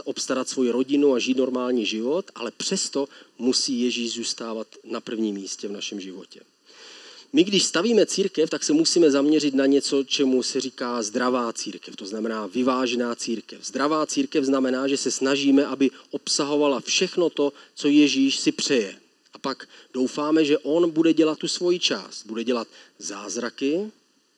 obstarat 0.04 0.50
svoji 0.50 0.72
rodinu 0.72 1.14
a 1.14 1.20
žít 1.20 1.38
normální 1.38 1.86
život, 1.86 2.26
ale 2.36 2.52
přesto 2.52 3.08
musí 3.38 3.82
Ježíš 3.82 4.14
zůstávat 4.14 4.68
na 4.84 5.02
prvním 5.02 5.36
místě 5.36 5.68
v 5.68 5.72
našem 5.72 6.00
životě. 6.00 6.42
My, 7.34 7.44
když 7.44 7.64
stavíme 7.64 8.06
církev, 8.06 8.50
tak 8.50 8.64
se 8.64 8.74
musíme 8.74 9.12
zaměřit 9.12 9.54
na 9.54 9.66
něco, 9.66 10.04
čemu 10.04 10.44
se 10.44 10.62
říká 10.62 11.04
zdravá 11.04 11.54
církev, 11.54 11.96
to 11.96 12.06
znamená 12.06 12.48
vyvážená 12.48 13.16
církev. 13.16 13.66
Zdravá 13.66 14.06
církev 14.06 14.44
znamená, 14.44 14.88
že 14.88 14.98
se 14.98 15.12
snažíme, 15.12 15.66
aby 15.66 15.92
obsahovala 16.12 16.80
všechno 16.80 17.30
to, 17.30 17.54
co 17.76 17.88
Ježíš 17.88 18.40
si 18.40 18.52
přeje. 18.52 18.96
A 19.34 19.40
pak 19.40 19.68
doufáme, 19.94 20.46
že 20.46 20.58
on 20.58 20.92
bude 20.92 21.14
dělat 21.14 21.38
tu 21.38 21.48
svoji 21.48 21.80
část. 21.80 22.26
Bude 22.26 22.44
dělat 22.44 22.68
zázraky 23.00 23.92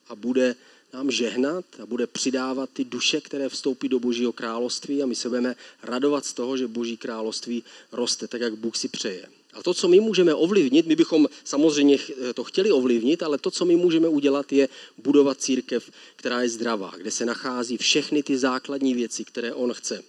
a 0.07 0.15
bude 0.15 0.55
nám 0.93 1.11
žehnat 1.11 1.65
a 1.83 1.85
bude 1.85 2.07
přidávat 2.07 2.69
ty 2.73 2.83
duše, 2.85 3.21
které 3.21 3.49
vstoupí 3.49 3.89
do 3.89 3.99
Božího 3.99 4.33
království 4.33 5.03
a 5.03 5.05
my 5.05 5.15
se 5.15 5.29
budeme 5.29 5.55
radovat 5.83 6.25
z 6.25 6.33
toho, 6.33 6.57
že 6.57 6.67
Boží 6.67 6.97
království 6.97 7.63
roste 7.91 8.27
tak, 8.27 8.41
jak 8.41 8.55
Bůh 8.55 8.77
si 8.77 8.87
přeje. 8.87 9.25
A 9.53 9.63
to, 9.63 9.73
co 9.73 9.87
my 9.87 9.99
můžeme 9.99 10.33
ovlivnit, 10.33 10.85
my 10.85 10.95
bychom 10.95 11.27
samozřejmě 11.43 11.97
to 12.33 12.43
chtěli 12.43 12.71
ovlivnit, 12.71 13.23
ale 13.23 13.37
to, 13.37 13.51
co 13.51 13.65
my 13.65 13.75
můžeme 13.75 14.07
udělat, 14.07 14.53
je 14.53 14.69
budovat 14.97 15.41
církev, 15.41 15.91
která 16.15 16.41
je 16.41 16.49
zdravá, 16.49 16.93
kde 16.97 17.11
se 17.11 17.25
nachází 17.25 17.77
všechny 17.77 18.23
ty 18.23 18.37
základní 18.37 18.93
věci, 18.93 19.25
které 19.25 19.53
on 19.53 19.73
chce. 19.73 20.03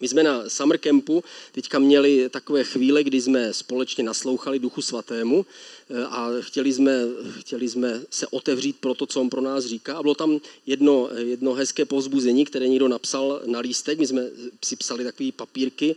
My 0.00 0.08
jsme 0.08 0.22
na 0.22 0.48
summer 0.48 0.78
campu 0.78 1.24
teďka 1.52 1.78
měli 1.78 2.28
takové 2.28 2.64
chvíle, 2.64 3.04
kdy 3.04 3.20
jsme 3.20 3.52
společně 3.52 4.04
naslouchali 4.04 4.58
Duchu 4.58 4.82
Svatému 4.82 5.46
eh, 5.90 6.04
a 6.04 6.30
chtěli 6.40 6.72
jsme, 6.72 6.92
chtěli 7.38 7.68
jsme 7.68 8.00
se 8.10 8.26
otevřít 8.26 8.76
pro 8.80 8.94
to, 8.94 9.06
co 9.06 9.20
on 9.20 9.30
pro 9.30 9.40
nás 9.40 9.64
říká. 9.64 9.96
A 9.96 10.02
bylo 10.02 10.14
tam 10.14 10.40
jedno, 10.66 11.08
jedno 11.16 11.54
hezké 11.54 11.84
povzbuzení, 11.84 12.44
které 12.44 12.68
někdo 12.68 12.88
napsal 12.88 13.42
na 13.46 13.58
lístek. 13.58 13.98
My 13.98 14.06
jsme 14.06 14.22
si 14.64 14.76
psali 14.76 15.04
takové 15.04 15.32
papírky, 15.32 15.96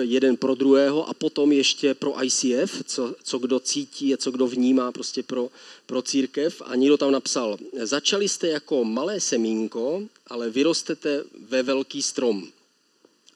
jeden 0.00 0.36
pro 0.36 0.54
druhého 0.54 1.08
a 1.08 1.14
potom 1.14 1.52
ještě 1.52 1.94
pro 1.94 2.24
ICF, 2.24 2.82
co, 2.84 3.14
co 3.24 3.38
kdo 3.38 3.60
cítí 3.60 4.14
a 4.14 4.16
co 4.16 4.30
kdo 4.30 4.46
vnímá 4.46 4.92
prostě 4.92 5.22
pro, 5.22 5.48
pro 5.86 6.02
církev. 6.02 6.62
A 6.64 6.76
někdo 6.76 6.96
tam 6.96 7.12
napsal, 7.12 7.58
začali 7.82 8.28
jste 8.28 8.48
jako 8.48 8.84
malé 8.84 9.20
semínko, 9.20 10.02
ale 10.26 10.50
vyrostete 10.50 11.24
ve 11.48 11.62
velký 11.62 12.02
strom. 12.02 12.48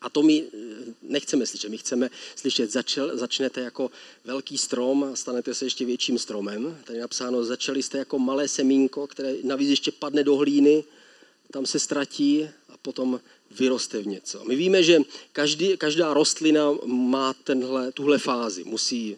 A 0.02 0.10
to 0.10 0.22
my 0.22 0.42
eh, 0.42 0.58
nechceme 1.02 1.46
slyšet. 1.46 1.68
My 1.68 1.78
chceme 1.78 2.10
slyšet, 2.36 2.70
začal, 2.70 3.16
začnete 3.16 3.60
jako 3.60 3.90
velký 4.24 4.58
strom 4.58 5.04
a 5.04 5.16
stanete 5.16 5.54
se 5.54 5.64
ještě 5.64 5.84
větším 5.84 6.18
stromem. 6.18 6.78
Tady 6.84 6.98
je 6.98 7.02
napsáno, 7.02 7.44
začali 7.44 7.82
jste 7.82 7.98
jako 7.98 8.18
malé 8.18 8.48
semínko, 8.48 9.06
které 9.06 9.34
navíc 9.42 9.70
ještě 9.70 9.92
padne 9.92 10.24
do 10.24 10.36
hlíny, 10.36 10.84
tam 11.50 11.66
se 11.66 11.78
ztratí 11.78 12.48
a 12.68 12.76
potom 12.82 13.20
vyroste 13.58 14.02
v 14.02 14.06
něco. 14.06 14.44
My 14.44 14.56
víme, 14.56 14.82
že 14.82 14.98
každý, 15.32 15.76
každá 15.76 16.14
rostlina 16.14 16.72
má 16.84 17.34
tenhle, 17.34 17.92
tuhle 17.92 18.18
fázi. 18.18 18.64
Musí 18.64 19.16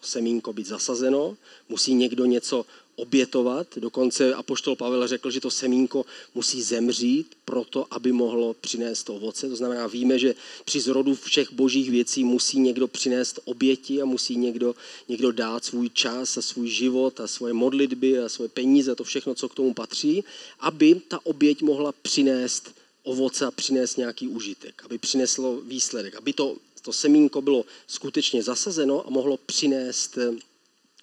to 0.00 0.06
semínko 0.06 0.52
být 0.52 0.66
zasazeno, 0.66 1.36
musí 1.68 1.94
někdo 1.94 2.24
něco 2.24 2.66
obětovat. 3.00 3.66
Dokonce 3.76 4.34
apoštol 4.34 4.76
Pavel 4.76 5.08
řekl, 5.08 5.30
že 5.30 5.40
to 5.40 5.50
semínko 5.50 6.06
musí 6.34 6.62
zemřít 6.62 7.34
proto, 7.44 7.86
aby 7.90 8.12
mohlo 8.12 8.54
přinést 8.54 9.10
ovoce. 9.10 9.48
To 9.48 9.56
znamená, 9.56 9.86
víme, 9.86 10.18
že 10.18 10.34
při 10.64 10.80
zrodu 10.80 11.14
všech 11.14 11.52
božích 11.52 11.90
věcí 11.90 12.24
musí 12.24 12.60
někdo 12.60 12.88
přinést 12.88 13.40
oběti 13.44 14.02
a 14.02 14.04
musí 14.04 14.36
někdo, 14.36 14.74
někdo 15.08 15.32
dát 15.32 15.64
svůj 15.64 15.90
čas 15.90 16.36
a 16.36 16.42
svůj 16.42 16.68
život 16.68 17.20
a 17.20 17.26
svoje 17.26 17.52
modlitby 17.52 18.18
a 18.18 18.28
svoje 18.28 18.48
peníze, 18.48 18.94
to 18.94 19.04
všechno, 19.04 19.34
co 19.34 19.48
k 19.48 19.54
tomu 19.54 19.74
patří, 19.74 20.24
aby 20.60 21.00
ta 21.08 21.18
oběť 21.26 21.62
mohla 21.62 21.92
přinést 21.92 22.74
ovoce 23.02 23.46
a 23.46 23.50
přinést 23.50 23.96
nějaký 23.96 24.28
užitek, 24.28 24.82
aby 24.84 24.98
přineslo 24.98 25.60
výsledek, 25.60 26.14
aby 26.14 26.32
to, 26.32 26.56
to 26.82 26.92
semínko 26.92 27.42
bylo 27.42 27.64
skutečně 27.86 28.42
zasazeno 28.42 29.06
a 29.06 29.10
mohlo 29.10 29.36
přinést, 29.36 30.18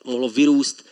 mohlo 0.05 0.29
vyrůst 0.29 0.85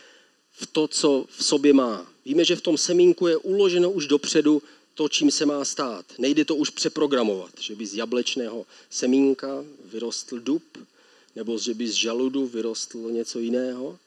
v 0.56 0.66
to, 0.66 0.88
co 0.88 1.26
v 1.28 1.44
sobě 1.44 1.72
má. 1.72 2.06
Víme, 2.24 2.44
že 2.44 2.56
v 2.56 2.60
tom 2.60 2.78
semínku 2.78 3.26
je 3.26 3.36
uloženo 3.36 3.90
už 3.90 4.06
dopředu 4.06 4.62
to, 4.94 5.08
čím 5.08 5.30
se 5.30 5.46
má 5.46 5.64
stát. 5.64 6.04
Nejde 6.18 6.44
to 6.44 6.56
už 6.56 6.70
přeprogramovat, 6.70 7.50
že 7.60 7.74
by 7.74 7.86
z 7.86 7.94
jablečného 7.94 8.66
semínka 8.90 9.64
vyrostl 9.84 10.40
dub, 10.40 10.62
nebo 11.36 11.58
že 11.58 11.74
by 11.74 11.88
z 11.88 11.92
žaludu 11.92 12.46
vyrostlo 12.46 13.10
něco 13.10 13.38
jiného. 13.38 13.98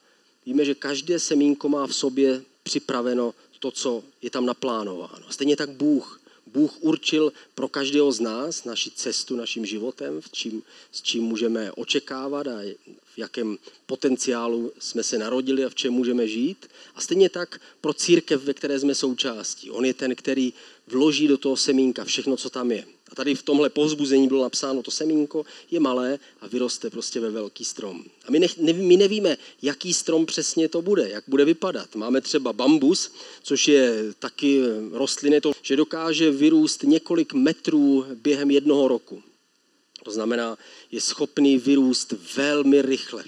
Víme, 0.46 0.64
že 0.64 0.74
každé 0.74 1.18
semínko 1.18 1.68
má 1.68 1.86
v 1.86 1.94
sobě 1.94 2.42
připraveno 2.62 3.34
to, 3.58 3.70
co 3.70 4.02
je 4.22 4.30
tam 4.30 4.46
naplánováno. 4.46 5.26
Stejně 5.30 5.56
tak 5.56 5.70
Bůh. 5.70 6.19
Bůh 6.52 6.72
určil 6.80 7.32
pro 7.54 7.68
každého 7.68 8.12
z 8.12 8.20
nás 8.20 8.64
naši 8.64 8.90
cestu 8.90 9.36
naším 9.36 9.66
životem, 9.66 10.20
v 10.20 10.32
čím, 10.32 10.62
s 10.92 11.02
čím 11.02 11.24
můžeme 11.24 11.72
očekávat 11.72 12.46
a 12.46 12.60
v 13.14 13.18
jakém 13.18 13.58
potenciálu 13.86 14.72
jsme 14.78 15.02
se 15.02 15.18
narodili 15.18 15.64
a 15.64 15.68
v 15.68 15.74
čem 15.74 15.92
můžeme 15.92 16.28
žít. 16.28 16.66
A 16.94 17.00
stejně 17.00 17.28
tak 17.28 17.60
pro 17.80 17.94
církev, 17.94 18.44
ve 18.44 18.54
které 18.54 18.80
jsme 18.80 18.94
součástí. 18.94 19.70
On 19.70 19.84
je 19.84 19.94
ten, 19.94 20.14
který 20.14 20.52
vloží 20.86 21.28
do 21.28 21.38
toho 21.38 21.56
semínka 21.56 22.04
všechno, 22.04 22.36
co 22.36 22.50
tam 22.50 22.72
je. 22.72 22.84
A 23.12 23.14
tady 23.14 23.34
v 23.34 23.42
tomhle 23.42 23.70
povzbuzení 23.70 24.28
bylo 24.28 24.42
napsáno, 24.42 24.82
to 24.82 24.90
semínko 24.90 25.44
je 25.70 25.80
malé 25.80 26.18
a 26.40 26.46
vyroste 26.46 26.90
prostě 26.90 27.20
ve 27.20 27.30
velký 27.30 27.64
strom. 27.64 28.04
A 28.26 28.30
my, 28.30 28.38
ne, 28.38 28.46
ne, 28.58 28.72
my 28.72 28.96
nevíme, 28.96 29.36
jaký 29.62 29.94
strom 29.94 30.26
přesně 30.26 30.68
to 30.68 30.82
bude, 30.82 31.08
jak 31.08 31.24
bude 31.26 31.44
vypadat. 31.44 31.94
Máme 31.94 32.20
třeba 32.20 32.52
bambus, 32.52 33.12
což 33.42 33.68
je 33.68 34.04
taky 34.18 34.62
rostliny, 34.92 35.40
to, 35.40 35.52
že 35.62 35.76
dokáže 35.76 36.30
vyrůst 36.30 36.82
několik 36.82 37.32
metrů 37.32 38.06
během 38.14 38.50
jednoho 38.50 38.88
roku. 38.88 39.22
To 40.02 40.10
znamená, 40.10 40.58
je 40.90 41.00
schopný 41.00 41.58
vyrůst 41.58 42.14
velmi 42.36 42.82
rychle. 42.82 43.24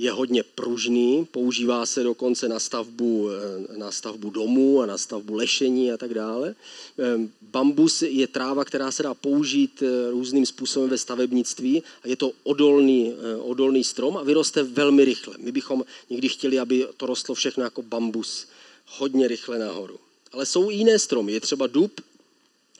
Je 0.00 0.12
hodně 0.12 0.42
pružný, 0.42 1.28
používá 1.30 1.86
se 1.86 2.02
dokonce 2.02 2.48
na 2.48 2.58
stavbu, 2.58 3.28
eh, 3.30 3.78
na 3.78 3.92
stavbu 3.92 4.30
domů 4.30 4.80
a 4.80 4.86
na 4.86 4.98
stavbu 4.98 5.34
lešení 5.34 5.92
a 5.92 5.96
tak 5.96 6.14
dále. 6.14 6.54
Ehm, 6.98 7.30
bambus 7.42 8.02
je 8.02 8.26
tráva, 8.26 8.64
která 8.64 8.90
se 8.90 9.02
dá 9.02 9.14
použít 9.14 9.82
eh, 9.82 10.10
různým 10.10 10.46
způsobem 10.46 10.90
ve 10.90 10.98
stavebnictví 10.98 11.82
a 12.02 12.08
je 12.08 12.16
to 12.16 12.32
odolný, 12.42 13.12
eh, 13.12 13.36
odolný 13.36 13.84
strom 13.84 14.16
a 14.16 14.22
vyroste 14.22 14.62
velmi 14.62 15.04
rychle. 15.04 15.34
My 15.38 15.52
bychom 15.52 15.84
někdy 16.10 16.28
chtěli, 16.28 16.58
aby 16.58 16.86
to 16.96 17.06
rostlo 17.06 17.34
všechno 17.34 17.64
jako 17.64 17.82
bambus, 17.82 18.46
hodně 18.86 19.28
rychle 19.28 19.58
nahoru. 19.58 19.98
Ale 20.32 20.46
jsou 20.46 20.70
i 20.70 20.74
jiné 20.74 20.98
stromy. 20.98 21.32
Je 21.32 21.40
třeba 21.40 21.66
dub, 21.66 22.00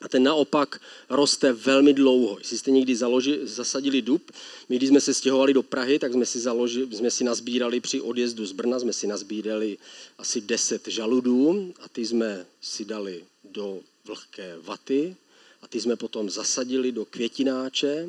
a 0.00 0.08
ten 0.08 0.22
naopak 0.22 0.80
roste 1.08 1.52
velmi 1.52 1.92
dlouho. 1.92 2.38
Jestli 2.38 2.58
jste 2.58 2.70
někdy 2.70 2.96
založi, 2.96 3.38
zasadili 3.42 4.02
dub, 4.02 4.32
my 4.68 4.76
když 4.76 4.88
jsme 4.88 5.00
se 5.00 5.14
stěhovali 5.14 5.54
do 5.54 5.62
Prahy, 5.62 5.98
tak 5.98 6.12
jsme 6.12 6.26
si, 6.26 6.40
založi, 6.40 6.86
jsme 6.92 7.10
si 7.10 7.24
nazbírali 7.24 7.80
při 7.80 8.00
odjezdu 8.00 8.46
z 8.46 8.52
Brna, 8.52 8.78
jsme 8.78 8.92
si 8.92 9.06
nazbírali 9.06 9.78
asi 10.18 10.40
10 10.40 10.88
žaludů 10.88 11.72
a 11.80 11.88
ty 11.88 12.06
jsme 12.06 12.46
si 12.60 12.84
dali 12.84 13.24
do 13.44 13.80
vlhké 14.04 14.56
vaty 14.62 15.16
a 15.62 15.68
ty 15.68 15.80
jsme 15.80 15.96
potom 15.96 16.30
zasadili 16.30 16.92
do 16.92 17.04
květináče 17.04 18.08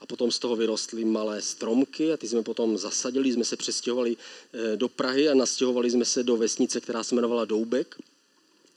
a 0.00 0.06
potom 0.06 0.30
z 0.30 0.38
toho 0.38 0.56
vyrostly 0.56 1.04
malé 1.04 1.42
stromky 1.42 2.12
a 2.12 2.16
ty 2.16 2.28
jsme 2.28 2.42
potom 2.42 2.78
zasadili, 2.78 3.32
jsme 3.32 3.44
se 3.44 3.56
přestěhovali 3.56 4.16
eh, 4.16 4.76
do 4.76 4.88
Prahy 4.88 5.28
a 5.28 5.34
nastěhovali 5.34 5.90
jsme 5.90 6.04
se 6.04 6.22
do 6.22 6.36
vesnice, 6.36 6.80
která 6.80 7.04
se 7.04 7.14
jmenovala 7.14 7.44
Doubek 7.44 7.96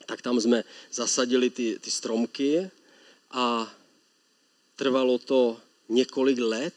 tak 0.05 0.21
tam 0.21 0.41
jsme 0.41 0.63
zasadili 0.93 1.49
ty, 1.49 1.79
ty 1.81 1.91
stromky 1.91 2.69
a 3.31 3.73
trvalo 4.75 5.17
to 5.17 5.57
několik 5.89 6.39
let, 6.39 6.73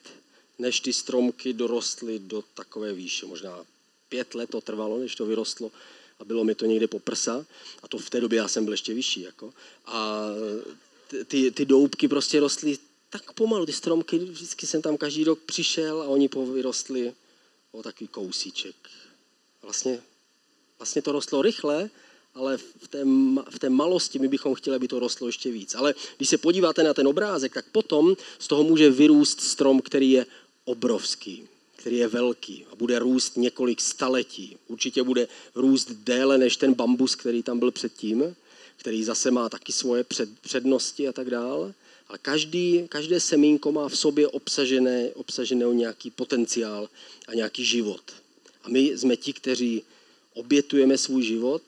než 0.59 0.81
ty 0.81 0.93
stromky 0.93 1.53
dorostly 1.53 2.19
do 2.19 2.45
takové 2.55 2.93
výše. 2.93 3.27
Možná 3.27 3.65
pět 4.09 4.35
let 4.35 4.51
to 4.51 4.61
trvalo, 4.61 4.99
než 4.99 5.15
to 5.15 5.27
vyrostlo 5.27 5.71
a 6.19 6.25
bylo 6.25 6.45
mi 6.45 6.55
to 6.55 6.67
někde 6.67 6.87
po 6.87 6.99
prsa. 6.99 7.47
A 7.83 7.89
to 7.89 7.99
v 7.99 8.11
té 8.11 8.21
době 8.21 8.37
já 8.37 8.49
jsem 8.49 8.65
byl 8.65 8.75
ještě 8.75 8.95
vyšší. 8.95 9.21
Jako. 9.21 9.55
A 9.87 10.27
ty, 11.27 11.51
ty 11.51 11.65
doubky 11.65 12.09
prostě 12.09 12.41
rostly 12.41 12.79
tak 13.11 13.33
pomalu, 13.33 13.67
ty 13.67 13.73
stromky, 13.73 14.19
vždycky 14.19 14.67
jsem 14.67 14.83
tam 14.83 14.97
každý 14.97 15.25
rok 15.25 15.39
přišel 15.39 16.03
a 16.03 16.07
oni 16.07 16.29
vyrostli 16.53 17.15
o 17.73 17.83
takový 17.83 18.09
kousíček. 18.09 18.75
Vlastně, 19.63 20.03
vlastně 20.79 21.03
to 21.03 21.13
rostlo 21.13 21.43
rychle, 21.43 21.91
ale 22.35 22.57
v 22.57 22.89
té, 22.89 23.05
v 23.51 23.59
té 23.59 23.71
malosti 23.71 24.19
my 24.19 24.29
bychom 24.29 24.55
chtěli, 24.55 24.77
aby 24.77 24.89
to 24.89 24.99
rostlo 24.99 25.27
ještě 25.27 25.51
víc. 25.51 25.75
Ale 25.75 25.95
když 26.17 26.29
se 26.29 26.39
podíváte 26.39 26.83
na 26.83 26.95
ten 26.95 27.09
obrázek, 27.09 27.55
tak 27.55 27.65
potom 27.73 28.17
z 28.39 28.49
toho 28.49 28.65
může 28.65 28.91
vyrůst 28.91 29.41
strom, 29.41 29.81
který 29.81 30.11
je 30.11 30.27
obrovský, 30.65 31.43
který 31.77 31.97
je 31.97 32.09
velký 32.09 32.67
a 32.73 32.77
bude 32.77 32.99
růst 32.99 33.37
několik 33.37 33.81
staletí. 33.81 34.57
Určitě 34.69 35.03
bude 35.03 35.29
růst 35.55 35.91
déle 35.91 36.39
než 36.39 36.57
ten 36.57 36.75
bambus, 36.75 37.15
který 37.15 37.43
tam 37.43 37.59
byl 37.59 37.71
předtím, 37.71 38.37
který 38.77 39.05
zase 39.05 39.31
má 39.31 39.49
taky 39.49 39.73
svoje 39.73 40.05
před, 40.05 40.29
přednosti 40.41 41.09
a 41.09 41.13
tak 41.13 41.31
dále. 41.31 41.75
Ale 42.09 42.19
každý, 42.19 42.87
každé 42.89 43.21
semínko 43.21 43.73
má 43.73 43.89
v 43.89 43.99
sobě 43.99 44.29
obsažené, 44.29 45.11
obsažené 45.15 45.67
nějaký 45.75 46.11
potenciál 46.11 46.89
a 47.29 47.35
nějaký 47.35 47.65
život. 47.65 48.03
A 48.65 48.69
my 48.69 48.99
jsme 48.99 49.17
ti, 49.17 49.33
kteří 49.33 49.83
obětujeme 50.35 50.99
svůj 50.99 51.23
život 51.23 51.63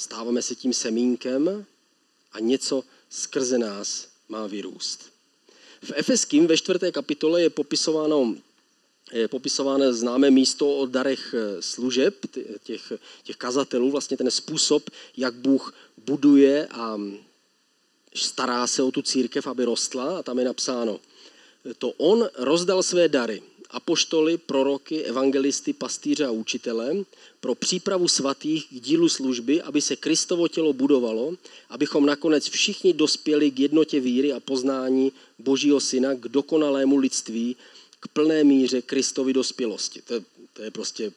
Stáváme 0.00 0.42
se 0.42 0.54
tím 0.54 0.72
semínkem 0.72 1.66
a 2.32 2.40
něco 2.40 2.82
skrze 3.10 3.58
nás 3.58 4.08
má 4.28 4.46
vyrůst. 4.46 5.12
V 5.82 5.92
Efeským 5.94 6.46
ve 6.46 6.56
čtvrté 6.56 6.92
kapitole 6.92 7.42
je 7.42 7.50
popisováno 7.50 8.34
je 9.12 9.28
popisováno 9.28 9.92
známé 9.92 10.30
místo 10.30 10.76
o 10.76 10.86
darech 10.86 11.34
eh, 11.34 11.62
služeb 11.62 12.14
těch, 12.62 12.92
těch 13.22 13.36
kazatelů, 13.36 13.90
vlastně 13.90 14.16
ten 14.16 14.30
způsob, 14.30 14.90
jak 15.16 15.34
Bůh 15.34 15.74
buduje 16.04 16.66
a 16.66 17.00
stará 18.14 18.66
se 18.66 18.82
o 18.82 18.90
tu 18.90 19.02
církev, 19.02 19.46
aby 19.46 19.64
rostla 19.64 20.18
a 20.18 20.22
tam 20.22 20.38
je 20.38 20.44
napsáno, 20.44 21.00
to 21.78 21.88
on 21.90 22.28
rozdal 22.34 22.82
své 22.82 23.08
dary 23.08 23.42
apoštoly, 23.70 24.38
proroky, 24.38 25.04
evangelisty, 25.04 25.72
pastýře 25.72 26.26
a 26.26 26.30
učitele 26.30 26.94
pro 27.40 27.54
přípravu 27.54 28.08
svatých 28.08 28.66
k 28.66 28.80
dílu 28.80 29.08
služby, 29.08 29.62
aby 29.62 29.80
se 29.80 29.96
Kristovo 29.96 30.48
tělo 30.48 30.72
budovalo, 30.72 31.34
abychom 31.68 32.06
nakonec 32.06 32.48
všichni 32.48 32.92
dospěli 32.92 33.50
k 33.50 33.58
jednotě 33.58 34.00
víry 34.00 34.32
a 34.32 34.40
poznání 34.40 35.12
Božího 35.38 35.80
Syna, 35.80 36.14
k 36.14 36.28
dokonalému 36.28 36.96
lidství, 36.96 37.56
k 38.00 38.08
plné 38.08 38.44
míře 38.44 38.82
Kristovy 38.82 39.32
dospělosti. 39.32 40.02
To 40.02 40.14
je, 40.14 40.20
to 40.52 40.62
je 40.62 40.70
prostě 40.70 41.12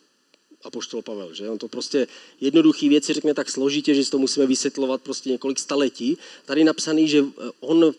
apoštol 0.63 1.01
Pavel, 1.01 1.33
že? 1.33 1.49
On 1.49 1.57
to 1.57 1.67
prostě 1.67 2.07
jednoduchý 2.41 2.89
věci 2.89 3.13
řekne 3.13 3.33
tak 3.33 3.49
složitě, 3.49 3.95
že 3.95 4.05
si 4.05 4.11
to 4.11 4.17
musíme 4.17 4.47
vysvětlovat 4.47 5.01
prostě 5.01 5.29
několik 5.29 5.59
staletí. 5.59 6.17
Tady 6.45 6.63
napsaný, 6.63 7.07
že 7.07 7.25
on 7.59 7.93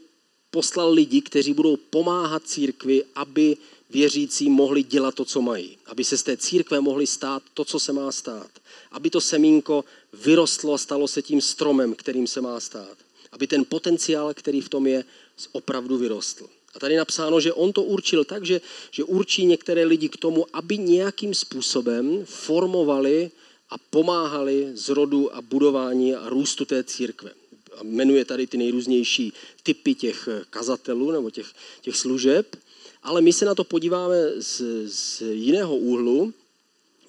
poslal 0.50 0.92
lidi, 0.92 1.20
kteří 1.20 1.52
budou 1.52 1.76
pomáhat 1.76 2.46
církvi, 2.46 3.04
aby 3.14 3.56
věřící 3.90 4.50
mohli 4.50 4.82
dělat 4.82 5.14
to, 5.14 5.24
co 5.24 5.42
mají. 5.42 5.78
Aby 5.86 6.04
se 6.04 6.18
z 6.18 6.22
té 6.22 6.36
církve 6.36 6.80
mohli 6.80 7.06
stát 7.06 7.42
to, 7.54 7.64
co 7.64 7.78
se 7.78 7.92
má 7.92 8.12
stát. 8.12 8.50
Aby 8.90 9.10
to 9.10 9.20
semínko 9.20 9.84
vyrostlo 10.12 10.74
a 10.74 10.78
stalo 10.78 11.08
se 11.08 11.22
tím 11.22 11.40
stromem, 11.40 11.94
kterým 11.94 12.26
se 12.26 12.40
má 12.40 12.60
stát. 12.60 12.96
Aby 13.32 13.46
ten 13.46 13.64
potenciál, 13.64 14.34
který 14.34 14.60
v 14.60 14.68
tom 14.68 14.86
je, 14.86 15.04
opravdu 15.52 15.98
vyrostl. 15.98 16.48
A 16.74 16.78
tady 16.78 16.96
napsáno, 16.96 17.40
že 17.40 17.52
on 17.52 17.72
to 17.72 17.82
určil 17.82 18.24
tak, 18.24 18.46
že, 18.46 18.60
že 18.90 19.04
určí 19.04 19.46
některé 19.46 19.84
lidi 19.84 20.08
k 20.08 20.16
tomu, 20.16 20.46
aby 20.52 20.78
nějakým 20.78 21.34
způsobem 21.34 22.24
formovali 22.24 23.30
a 23.70 23.78
pomáhali 23.78 24.70
zrodu 24.74 25.34
a 25.36 25.42
budování 25.42 26.14
a 26.14 26.28
růstu 26.28 26.64
té 26.64 26.84
církve. 26.84 27.30
A 27.76 27.82
jmenuje 27.82 28.24
tady 28.24 28.46
ty 28.46 28.56
nejrůznější 28.56 29.32
typy 29.62 29.94
těch 29.94 30.28
kazatelů 30.50 31.10
nebo 31.10 31.30
těch, 31.30 31.46
těch 31.80 31.96
služeb. 31.96 32.56
Ale 33.04 33.20
my 33.20 33.32
se 33.32 33.44
na 33.44 33.54
to 33.54 33.64
podíváme 33.64 34.16
z, 34.38 34.62
z 34.86 35.20
jiného 35.20 35.76
úhlu. 35.76 36.32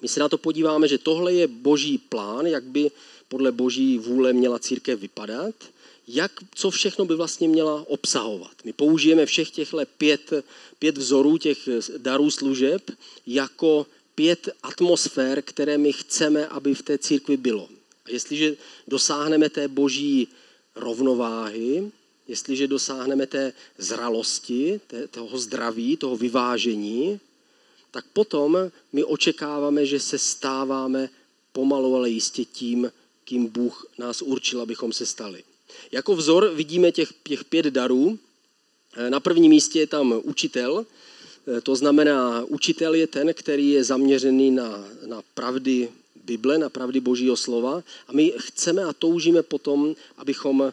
My 0.02 0.08
se 0.08 0.20
na 0.20 0.28
to 0.28 0.38
podíváme, 0.38 0.88
že 0.88 0.98
tohle 0.98 1.34
je 1.34 1.46
boží 1.46 1.98
plán, 1.98 2.46
jak 2.46 2.64
by 2.64 2.90
podle 3.28 3.52
boží 3.52 3.98
vůle 3.98 4.32
měla 4.32 4.58
církev 4.58 5.00
vypadat 5.00 5.54
jak, 6.08 6.32
co 6.54 6.70
všechno 6.70 7.04
by 7.04 7.14
vlastně 7.14 7.48
měla 7.48 7.84
obsahovat. 7.88 8.52
My 8.64 8.72
použijeme 8.72 9.26
všech 9.26 9.50
těchto 9.50 9.78
pět, 9.98 10.32
pět 10.78 10.98
vzorů 10.98 11.38
těch 11.38 11.58
darů 11.96 12.30
služeb 12.30 12.90
jako 13.26 13.86
pět 14.14 14.48
atmosfér, 14.62 15.42
které 15.42 15.78
my 15.78 15.92
chceme, 15.92 16.46
aby 16.46 16.74
v 16.74 16.82
té 16.82 16.98
církvi 16.98 17.36
bylo. 17.36 17.68
A 18.04 18.10
jestliže 18.10 18.56
dosáhneme 18.88 19.50
té 19.50 19.68
boží 19.68 20.28
rovnováhy, 20.74 21.90
jestliže 22.28 22.68
dosáhneme 22.68 23.26
té 23.26 23.52
zralosti, 23.78 24.80
toho 25.10 25.38
zdraví, 25.38 25.96
toho 25.96 26.16
vyvážení, 26.16 27.20
tak 27.90 28.04
potom 28.12 28.70
my 28.92 29.04
očekáváme, 29.04 29.86
že 29.86 30.00
se 30.00 30.18
stáváme 30.18 31.08
pomalu, 31.52 31.96
ale 31.96 32.10
jistě 32.10 32.44
tím, 32.44 32.92
kým 33.24 33.46
Bůh 33.46 33.86
nás 33.98 34.22
určil, 34.22 34.60
abychom 34.60 34.92
se 34.92 35.06
stali. 35.06 35.44
Jako 35.92 36.16
vzor 36.16 36.50
vidíme 36.54 36.92
těch, 36.92 37.12
těch 37.24 37.44
pět 37.44 37.66
darů. 37.66 38.18
Eh, 38.96 39.10
na 39.10 39.20
prvním 39.20 39.50
místě 39.50 39.78
je 39.78 39.86
tam 39.86 40.20
učitel, 40.22 40.86
eh, 40.86 41.60
to 41.60 41.76
znamená, 41.76 42.44
učitel 42.44 42.94
je 42.94 43.06
ten, 43.06 43.34
který 43.34 43.70
je 43.70 43.84
zaměřený 43.84 44.50
na, 44.50 44.84
na 45.06 45.22
pravdy 45.34 45.88
Bible, 46.26 46.58
na 46.58 46.68
pravdy 46.68 47.00
Božího 47.00 47.36
slova 47.36 47.82
a 48.08 48.12
my 48.12 48.34
chceme 48.50 48.82
a 48.84 48.92
toužíme 48.92 49.42
potom, 49.42 49.94
abychom 50.18 50.62
eh, 50.66 50.72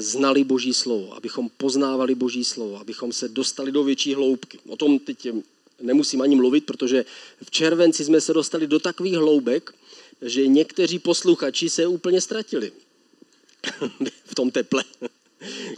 znali 0.00 0.44
Boží 0.44 0.74
slovo, 0.74 1.14
abychom 1.18 1.50
poznávali 1.56 2.14
Boží 2.14 2.44
slovo, 2.44 2.78
abychom 2.78 3.12
se 3.12 3.28
dostali 3.28 3.72
do 3.72 3.84
větší 3.84 4.14
hloubky. 4.14 4.58
O 4.68 4.76
tom 4.76 4.98
teď 4.98 5.28
nemusím 5.80 6.22
ani 6.22 6.36
mluvit, 6.36 6.66
protože 6.66 7.04
v 7.42 7.50
červenci 7.50 8.04
jsme 8.04 8.20
se 8.20 8.32
dostali 8.32 8.66
do 8.66 8.78
takových 8.78 9.14
hloubek, 9.14 9.74
že 10.22 10.46
někteří 10.46 10.98
posluchači 10.98 11.70
se 11.70 11.86
úplně 11.86 12.20
ztratili. 12.20 12.72
v 14.24 14.34
tom 14.34 14.50
teple, 14.50 14.84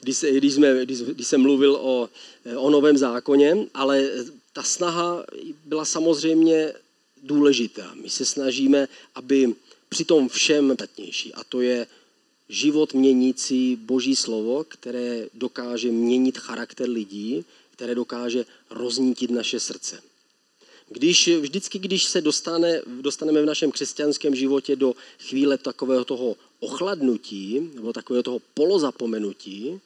když, 0.03 0.17
se, 0.17 0.33
když, 0.33 0.55
jsme, 0.55 0.85
když, 0.85 1.01
když 1.01 1.27
jsem 1.27 1.41
mluvil 1.41 1.75
o, 1.75 2.09
o 2.57 2.71
novém 2.71 2.99
zákoně, 2.99 3.57
ale 3.75 4.11
ta 4.53 4.63
snaha 4.63 5.25
byla 5.65 5.85
samozřejmě 5.85 6.73
důležitá. 7.25 7.95
My 7.95 8.11
se 8.11 8.25
snažíme, 8.25 8.89
aby 9.15 9.55
při 9.89 10.05
tom 10.05 10.29
všem 10.29 10.77
tatnější, 10.77 11.35
a 11.35 11.45
to 11.45 11.61
je 11.61 11.87
život 12.49 12.95
měnící 12.95 13.77
boží 13.77 14.17
slovo, 14.17 14.65
které 14.65 15.27
dokáže 15.35 15.91
měnit 15.91 16.39
charakter 16.39 16.89
lidí, 16.89 17.45
které 17.71 17.95
dokáže 17.95 18.45
roznítit 18.71 19.31
naše 19.31 19.61
srdce. 19.61 20.03
Když, 20.89 21.29
vždycky, 21.29 21.79
když 21.79 22.05
se 22.05 22.21
dostane, 22.21 22.83
dostaneme 22.87 23.43
v 23.43 23.47
našem 23.47 23.73
křesťanském 23.73 24.35
životě 24.35 24.77
do 24.77 24.95
chvíle 25.19 25.59
takového 25.59 26.05
toho 26.05 26.37
ochladnutí, 26.61 27.71
nebo 27.75 27.93
takového 27.93 28.23
toho 28.23 28.41
polozapomenutí, 28.55 29.81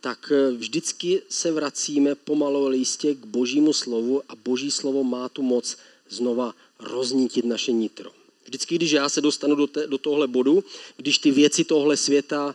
tak 0.00 0.32
vždycky 0.56 1.22
se 1.28 1.52
vracíme 1.52 2.14
pomalu 2.14 2.72
jistě 2.72 3.14
k 3.14 3.26
božímu 3.26 3.72
slovu 3.72 4.22
a 4.28 4.36
boží 4.36 4.70
slovo 4.70 5.04
má 5.04 5.28
tu 5.28 5.42
moc 5.42 5.76
znova 6.08 6.54
roznítit 6.78 7.44
naše 7.44 7.72
nitro. 7.72 8.10
Vždycky, 8.44 8.74
když 8.74 8.90
já 8.90 9.08
se 9.08 9.20
dostanu 9.20 9.54
do, 9.54 9.66
te, 9.66 9.86
do 9.86 9.98
tohle 9.98 10.26
bodu, 10.26 10.64
když 10.96 11.18
ty 11.18 11.30
věci 11.30 11.64
tohle 11.64 11.96
světa 11.96 12.54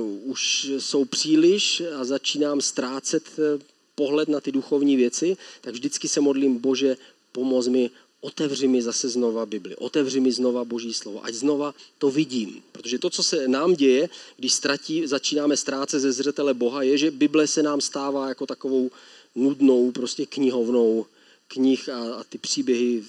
uh, 0.00 0.30
už 0.30 0.70
jsou 0.78 1.04
příliš 1.04 1.82
a 1.96 2.04
začínám 2.04 2.60
ztrácet 2.60 3.24
uh, 3.38 3.62
pohled 3.94 4.28
na 4.28 4.40
ty 4.40 4.52
duchovní 4.52 4.96
věci, 4.96 5.36
tak 5.60 5.74
vždycky 5.74 6.08
se 6.08 6.20
modlím, 6.20 6.58
Bože, 6.58 6.96
pomoz 7.32 7.68
mi, 7.68 7.90
otevři 8.20 8.68
mi 8.68 8.82
zase 8.82 9.08
znova 9.08 9.46
Bibli, 9.46 9.76
otevři 9.76 10.20
mi 10.20 10.32
znova 10.32 10.64
Boží 10.64 10.94
slovo, 10.94 11.24
ať 11.24 11.34
znova 11.34 11.74
to 11.98 12.10
vidím. 12.10 12.62
Protože 12.72 12.98
to, 12.98 13.10
co 13.10 13.22
se 13.22 13.48
nám 13.48 13.74
děje, 13.74 14.08
když 14.36 14.52
ztratí, 14.52 15.06
začínáme 15.06 15.56
ztrácet 15.56 16.00
ze 16.00 16.12
zřetele 16.12 16.54
Boha, 16.54 16.82
je, 16.82 16.98
že 16.98 17.10
Bible 17.10 17.46
se 17.46 17.62
nám 17.62 17.80
stává 17.80 18.28
jako 18.28 18.46
takovou 18.46 18.90
nudnou 19.34 19.90
prostě 19.90 20.26
knihovnou 20.26 21.06
knih 21.52 21.88
a, 21.88 22.14
a 22.14 22.24
ty 22.24 22.38
příběhy, 22.38 23.04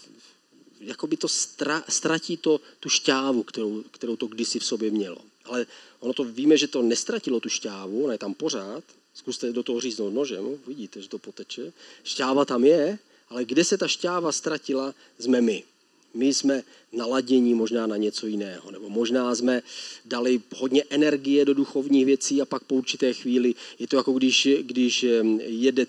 jako 0.80 1.08
by 1.08 1.18
to 1.18 1.28
stra, 1.28 1.84
ztratí 1.90 2.38
to, 2.38 2.60
tu 2.80 2.90
šťávu, 2.90 3.44
kterou, 3.44 3.84
kterou 3.92 4.16
to 4.16 4.28
kdysi 4.28 4.60
v 4.60 4.66
sobě 4.66 4.92
mělo. 4.92 5.18
Ale 5.46 5.66
ono 6.00 6.14
to 6.14 6.24
víme, 6.24 6.58
že 6.58 6.68
to 6.68 6.82
nestratilo 6.82 7.40
tu 7.40 7.50
šťávu, 7.50 8.04
ona 8.04 8.14
je 8.14 8.20
tam 8.20 8.34
pořád, 8.34 8.84
Zkuste 9.14 9.54
do 9.54 9.64
toho 9.64 9.80
říznout 9.80 10.14
nožem, 10.14 10.58
vidíte, 10.68 11.02
že 11.02 11.10
to 11.10 11.18
poteče. 11.18 11.74
Šťáva 12.04 12.46
tam 12.46 12.64
je, 12.64 13.00
ale 13.30 13.46
kde 13.46 13.64
se 13.64 13.78
ta 13.78 13.88
šťáva 13.88 14.32
ztratila, 14.32 14.94
jsme 15.20 15.42
my 15.42 15.64
my 16.14 16.34
jsme 16.34 16.64
naladění 16.92 17.54
možná 17.54 17.88
na 17.88 17.98
něco 17.98 18.28
jiného, 18.28 18.72
nebo 18.72 18.90
možná 18.90 19.36
jsme 19.36 19.62
dali 20.06 20.42
hodně 20.56 20.84
energie 20.90 21.46
do 21.46 21.54
duchovních 21.54 22.06
věcí 22.06 22.42
a 22.42 22.46
pak 22.46 22.64
po 22.64 22.76
určité 22.76 23.14
chvíli 23.14 23.56
je 23.80 23.88
to 23.88 23.96
jako 23.96 24.12
když, 24.14 24.48
když 24.62 25.06
jede 25.40 25.86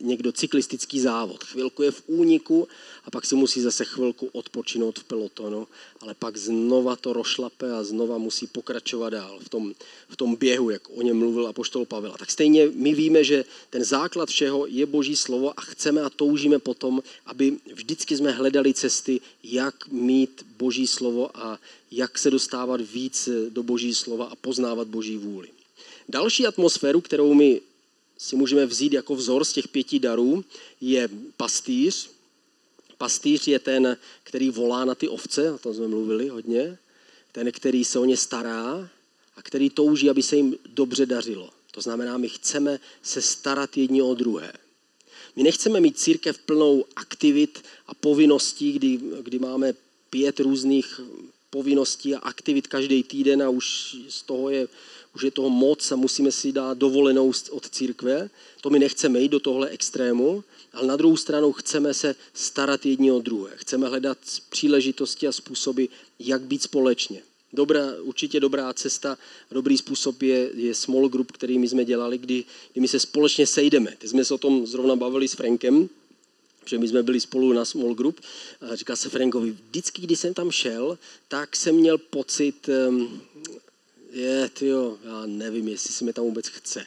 někdo 0.00 0.32
cyklistický 0.32 1.00
závod. 1.00 1.44
Chvilku 1.44 1.82
je 1.82 1.90
v 1.90 2.02
úniku 2.06 2.68
a 3.04 3.10
pak 3.10 3.26
si 3.26 3.34
musí 3.34 3.60
zase 3.60 3.84
chvilku 3.84 4.26
odpočinout 4.32 4.98
v 4.98 5.04
pelotonu, 5.04 5.68
ale 6.00 6.14
pak 6.14 6.36
znova 6.36 6.96
to 6.96 7.12
rošlape 7.12 7.72
a 7.72 7.84
znova 7.84 8.18
musí 8.18 8.46
pokračovat 8.46 9.10
dál 9.10 9.38
v 9.42 9.48
tom, 9.48 9.74
v 10.08 10.16
tom 10.16 10.36
běhu, 10.36 10.70
jak 10.70 10.82
o 10.90 11.02
něm 11.02 11.18
mluvil 11.18 11.46
apoštol 11.46 11.84
Pavel. 11.84 12.14
Tak 12.18 12.30
stejně 12.30 12.68
my 12.74 12.94
víme, 12.94 13.24
že 13.24 13.44
ten 13.70 13.84
základ 13.84 14.28
všeho 14.28 14.66
je 14.66 14.86
boží 14.86 15.16
slovo 15.16 15.52
a 15.56 15.62
chceme 15.62 16.02
a 16.02 16.10
toužíme 16.10 16.58
potom, 16.58 17.02
aby 17.26 17.52
vždycky 17.74 18.16
jsme 18.16 18.30
hledali 18.30 18.74
cesty, 18.74 19.20
jak 19.56 19.88
mít 19.88 20.46
boží 20.56 20.86
slovo 20.86 21.30
a 21.34 21.58
jak 21.90 22.18
se 22.18 22.30
dostávat 22.30 22.80
víc 22.80 23.28
do 23.48 23.62
boží 23.62 23.94
slova 23.94 24.26
a 24.26 24.36
poznávat 24.36 24.88
boží 24.88 25.16
vůli. 25.16 25.48
Další 26.08 26.46
atmosféru, 26.46 27.00
kterou 27.00 27.34
my 27.34 27.60
si 28.18 28.36
můžeme 28.36 28.66
vzít 28.66 28.92
jako 28.92 29.16
vzor 29.16 29.44
z 29.44 29.52
těch 29.52 29.68
pěti 29.68 29.98
darů, 29.98 30.44
je 30.80 31.08
pastýř. 31.36 32.10
Pastýř 32.98 33.48
je 33.48 33.58
ten, 33.58 33.96
který 34.22 34.50
volá 34.50 34.84
na 34.84 34.94
ty 34.94 35.08
ovce, 35.08 35.52
o 35.52 35.58
tom 35.58 35.74
jsme 35.74 35.88
mluvili 35.88 36.28
hodně, 36.28 36.78
ten, 37.32 37.52
který 37.52 37.84
se 37.84 37.98
o 37.98 38.04
ně 38.04 38.16
stará 38.16 38.88
a 39.36 39.42
který 39.42 39.70
touží, 39.70 40.10
aby 40.10 40.22
se 40.22 40.36
jim 40.36 40.56
dobře 40.66 41.06
dařilo. 41.06 41.50
To 41.72 41.80
znamená, 41.80 42.18
my 42.18 42.28
chceme 42.28 42.80
se 43.02 43.22
starat 43.22 43.76
jedni 43.76 44.02
o 44.02 44.14
druhé. 44.14 44.52
My 45.36 45.42
nechceme 45.42 45.80
mít 45.80 45.98
církev 45.98 46.38
plnou 46.38 46.84
aktivit 46.96 47.64
a 47.86 47.94
povinností, 47.94 48.72
kdy, 48.72 49.00
kdy 49.22 49.38
máme 49.38 49.74
pět 50.10 50.40
různých 50.40 51.00
povinností 51.50 52.14
a 52.14 52.18
aktivit 52.18 52.66
každý 52.66 53.02
týden 53.02 53.42
a 53.42 53.48
už 53.48 53.96
z 54.08 54.22
toho 54.22 54.50
je, 54.50 54.68
už 55.14 55.22
je 55.22 55.30
toho 55.30 55.50
moc 55.50 55.92
a 55.92 55.96
musíme 55.96 56.32
si 56.32 56.52
dát 56.52 56.78
dovolenou 56.78 57.32
od 57.50 57.70
církve. 57.70 58.30
To 58.60 58.70
my 58.70 58.78
nechceme 58.78 59.20
jít 59.20 59.28
do 59.28 59.40
tohle 59.40 59.68
extrému, 59.68 60.44
ale 60.72 60.86
na 60.86 60.96
druhou 60.96 61.16
stranu 61.16 61.52
chceme 61.52 61.94
se 61.94 62.14
starat 62.34 62.86
jedni 62.86 63.12
o 63.12 63.18
druhé. 63.20 63.52
Chceme 63.56 63.88
hledat 63.88 64.18
příležitosti 64.48 65.28
a 65.28 65.32
způsoby, 65.32 65.84
jak 66.18 66.42
být 66.42 66.62
společně. 66.62 67.22
Dobrá, 67.56 67.80
určitě 68.02 68.40
dobrá 68.40 68.72
cesta, 68.72 69.18
dobrý 69.50 69.78
způsob 69.78 70.22
je, 70.22 70.50
je 70.54 70.74
small 70.74 71.08
group, 71.08 71.32
který 71.32 71.58
my 71.58 71.68
jsme 71.68 71.84
dělali, 71.84 72.18
kdy, 72.18 72.44
kdy 72.72 72.80
my 72.80 72.88
se 72.88 73.00
společně 73.00 73.46
sejdeme. 73.46 73.96
Teď 73.98 74.10
jsme 74.10 74.24
se 74.24 74.34
o 74.34 74.38
tom 74.38 74.66
zrovna 74.66 74.96
bavili 74.96 75.28
s 75.28 75.34
Frankem, 75.34 75.88
že 76.66 76.78
my 76.78 76.88
jsme 76.88 77.02
byli 77.02 77.20
spolu 77.20 77.52
na 77.52 77.64
small 77.64 77.94
group, 77.94 78.20
a 78.60 78.76
říkal 78.76 78.96
se 78.96 79.08
Frankovi, 79.08 79.50
vždycky, 79.50 80.02
když 80.02 80.18
jsem 80.18 80.34
tam 80.34 80.50
šel, 80.50 80.98
tak 81.28 81.56
jsem 81.56 81.74
měl 81.74 81.98
pocit, 81.98 82.68
um, 82.88 83.22
je, 84.12 84.48
tyjo, 84.48 84.98
já 85.04 85.26
nevím, 85.26 85.68
jestli 85.68 85.92
se 85.92 86.04
mi 86.04 86.12
tam 86.12 86.24
vůbec 86.24 86.48
chce. 86.48 86.86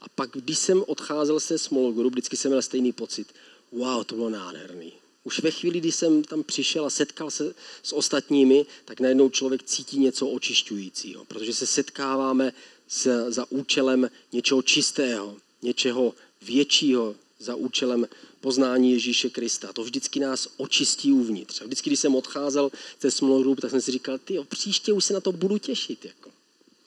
A 0.00 0.08
pak, 0.08 0.30
když 0.32 0.58
jsem 0.58 0.84
odcházel 0.86 1.40
se 1.40 1.58
small 1.58 1.92
group, 1.92 2.12
vždycky 2.12 2.36
jsem 2.36 2.50
měl 2.50 2.62
stejný 2.62 2.92
pocit, 2.92 3.28
wow, 3.72 4.04
to 4.04 4.14
bylo 4.14 4.30
nádherný. 4.30 4.92
Už 5.26 5.40
ve 5.40 5.50
chvíli, 5.50 5.80
kdy 5.80 5.92
jsem 5.92 6.24
tam 6.24 6.42
přišel 6.42 6.86
a 6.86 6.90
setkal 6.90 7.30
se 7.30 7.54
s 7.82 7.92
ostatními, 7.92 8.66
tak 8.84 9.00
najednou 9.00 9.30
člověk 9.30 9.62
cítí 9.62 9.98
něco 9.98 10.28
očišťujícího, 10.28 11.24
protože 11.24 11.54
se 11.54 11.66
setkáváme 11.66 12.52
s, 12.88 13.30
za 13.30 13.50
účelem 13.50 14.10
něčeho 14.32 14.62
čistého, 14.62 15.36
něčeho 15.62 16.14
většího, 16.42 17.14
za 17.38 17.54
účelem 17.54 18.06
poznání 18.40 18.92
Ježíše 18.92 19.30
Krista. 19.30 19.72
To 19.72 19.82
vždycky 19.82 20.20
nás 20.20 20.48
očistí 20.56 21.12
uvnitř. 21.12 21.60
A 21.60 21.64
vždycky, 21.64 21.90
když 21.90 22.00
jsem 22.00 22.14
odcházel 22.14 22.70
ze 23.00 23.10
small 23.10 23.56
tak 23.56 23.70
jsem 23.70 23.80
si 23.80 23.92
říkal, 23.92 24.18
ty 24.18 24.38
příště 24.48 24.92
už 24.92 25.04
se 25.04 25.14
na 25.14 25.20
to 25.20 25.32
budu 25.32 25.58
těšit. 25.58 26.04
Jako 26.04 26.30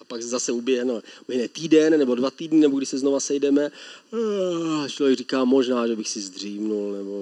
pak 0.09 0.21
zase 0.21 0.51
ubije, 0.51 0.85
no, 0.85 1.01
ubije 1.21 1.47
týden 1.47 1.99
nebo 1.99 2.15
dva 2.15 2.31
týdny, 2.31 2.59
nebo 2.59 2.77
když 2.77 2.89
se 2.89 2.97
znova 2.97 3.19
sejdeme. 3.19 3.71
A 4.83 4.87
člověk 4.89 5.17
říká, 5.17 5.45
možná, 5.45 5.87
že 5.87 5.95
bych 5.95 6.09
si 6.09 6.21
zdřímnul, 6.21 6.91
nebo 6.91 7.15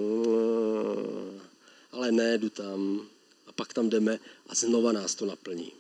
ale 1.92 2.12
ne, 2.12 2.38
jdu 2.38 2.50
tam. 2.50 3.02
A 3.48 3.52
pak 3.52 3.74
tam 3.74 3.90
jdeme 3.90 4.20
a 4.50 4.56
znova 4.56 4.92
nás 4.92 5.16
to 5.16 5.26
naplní. 5.26 5.72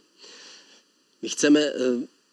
My 1.21 1.29
chceme 1.29 1.59
eh, 1.59 1.73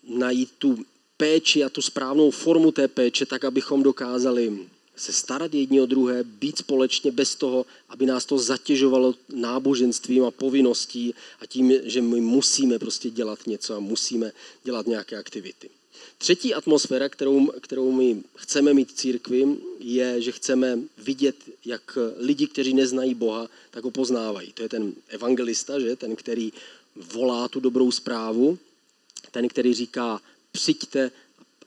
najít 0.09 0.51
tu 0.59 0.85
péči 1.17 1.65
a 1.65 1.69
tu 1.69 1.83
správnou 1.83 2.31
formu 2.31 2.73
té 2.73 2.89
péče, 2.89 3.27
tak 3.27 3.45
abychom 3.45 3.83
dokázali 3.83 4.69
se 4.96 5.12
starat 5.12 5.54
jedni 5.54 5.80
o 5.80 5.87
druhé, 5.87 6.24
být 6.24 6.59
společně 6.59 7.11
bez 7.11 7.35
toho, 7.35 7.66
aby 7.88 8.07
nás 8.07 8.24
to 8.26 8.38
zatěžovalo 8.38 9.14
náboženstvím 9.28 10.24
a 10.24 10.30
povinností 10.30 11.14
a 11.40 11.46
tím, 11.46 11.72
že 11.83 12.02
my 12.02 12.20
musíme 12.20 12.78
prostě 12.78 13.11
dělat 13.11 13.46
něco 13.46 13.74
a 13.74 13.78
musíme 13.78 14.33
dělat 14.64 14.87
nějaké 14.87 15.16
aktivity. 15.16 15.70
Třetí 16.18 16.54
atmosféra, 16.54 17.09
kterou, 17.09 17.46
kterou 17.46 17.92
my 17.92 18.22
chceme 18.37 18.74
mít 18.74 18.92
v 18.92 18.94
církvi, 18.94 19.57
je, 19.78 20.22
že 20.22 20.33
chceme 20.33 20.78
vidět, 20.98 21.37
jak 21.64 21.98
lidi, 22.16 22.46
kteří 22.46 22.74
neznají 22.74 23.14
Boha, 23.14 23.48
tak 23.70 23.85
ho 23.85 23.90
poznávají. 23.90 24.52
To 24.52 24.62
je 24.62 24.68
ten 24.68 24.92
evangelista, 25.09 25.80
že? 25.80 25.96
ten, 25.96 26.16
který 26.16 26.52
volá 26.96 27.48
tu 27.48 27.61
dobrou 27.61 27.90
zprávu, 27.90 28.59
ten, 29.30 29.48
který 29.48 29.74
říká, 29.74 30.20
přijďte 30.52 31.11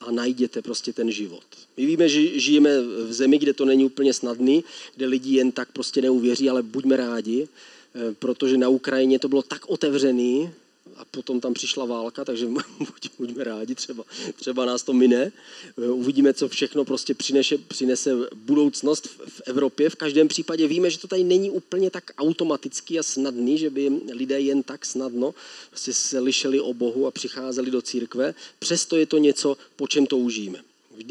a 0.02 0.12
najděte 0.12 0.62
prostě 0.62 0.94
ten 0.94 1.12
život. 1.12 1.44
My 1.78 1.86
víme, 1.86 2.10
že 2.10 2.40
žijeme 2.40 2.82
v 2.82 3.14
zemi, 3.14 3.38
kde 3.38 3.54
to 3.54 3.66
není 3.66 3.86
úplně 3.86 4.14
snadný, 4.14 4.64
kde 4.96 5.06
lidi 5.06 5.36
jen 5.36 5.52
tak 5.52 5.72
prostě 5.72 6.02
neuvěří, 6.02 6.50
ale 6.50 6.64
buďme 6.64 6.98
rádi, 6.98 7.48
eh, 7.48 8.14
protože 8.20 8.58
na 8.58 8.70
Ukrajině 8.70 9.20
to 9.20 9.30
bylo 9.30 9.42
tak 9.42 9.70
otevřený, 9.70 10.50
a 10.96 11.06
potom 11.06 11.42
tam 11.42 11.54
přišla 11.54 11.86
válka, 11.86 12.26
takže 12.26 12.48
buď, 12.80 13.10
buďme 13.18 13.44
rádi, 13.44 13.76
třeba, 13.76 14.04
třeba 14.36 14.66
nás 14.66 14.84
to 14.84 14.94
mine. 14.94 15.32
Eh, 15.78 15.90
uvidíme, 15.90 16.34
co 16.34 16.48
všechno 16.48 16.86
prostě 16.86 17.14
přinese, 17.14 17.58
přinese 17.58 18.12
budoucnost 18.36 19.08
v, 19.08 19.30
v 19.30 19.42
Evropě. 19.46 19.90
V 19.90 19.96
každém 19.96 20.28
případě 20.28 20.68
víme, 20.68 20.90
že 20.90 21.00
to 21.00 21.08
tady 21.08 21.24
není 21.24 21.52
úplně 21.52 21.90
tak 21.90 22.12
automatický 22.18 23.00
a 23.00 23.04
snadný, 23.04 23.58
že 23.58 23.70
by 23.70 23.92
lidé 24.14 24.40
jen 24.40 24.64
tak 24.64 24.86
snadno 24.86 25.34
prostě 25.70 25.94
se 25.94 26.20
lišeli 26.20 26.60
o 26.60 26.74
Bohu 26.74 27.08
a 27.08 27.12
přicházeli 27.12 27.72
do 27.72 27.82
církve. 27.82 28.34
Přesto 28.60 28.98
je 28.98 29.06
to 29.06 29.18
něco, 29.18 29.58
po 29.76 29.88
čem 29.88 30.06
toužíme 30.06 30.68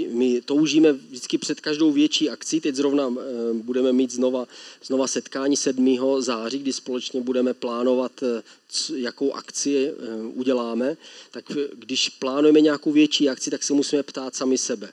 my 0.08 0.40
toužíme 0.40 0.92
vždycky 0.92 1.38
před 1.38 1.60
každou 1.60 1.92
větší 1.92 2.30
akcí. 2.30 2.60
Teď 2.60 2.74
zrovna 2.74 3.14
eh, 3.20 3.22
budeme 3.52 3.92
mít 3.92 4.10
znova, 4.10 4.46
znova 4.84 5.06
setkání 5.06 5.56
7. 5.56 5.98
září, 6.18 6.58
kdy 6.58 6.72
společně 6.72 7.20
budeme 7.20 7.54
plánovat, 7.54 8.12
eh, 8.22 8.42
jakou 8.94 9.32
akci 9.32 9.88
eh, 9.88 9.92
uděláme. 10.34 10.96
Tak 11.30 11.44
když 11.74 12.08
plánujeme 12.08 12.60
nějakou 12.60 12.92
větší 12.92 13.28
akci, 13.28 13.50
tak 13.50 13.62
se 13.62 13.72
musíme 13.72 14.02
ptát 14.02 14.34
sami 14.34 14.58
sebe. 14.58 14.92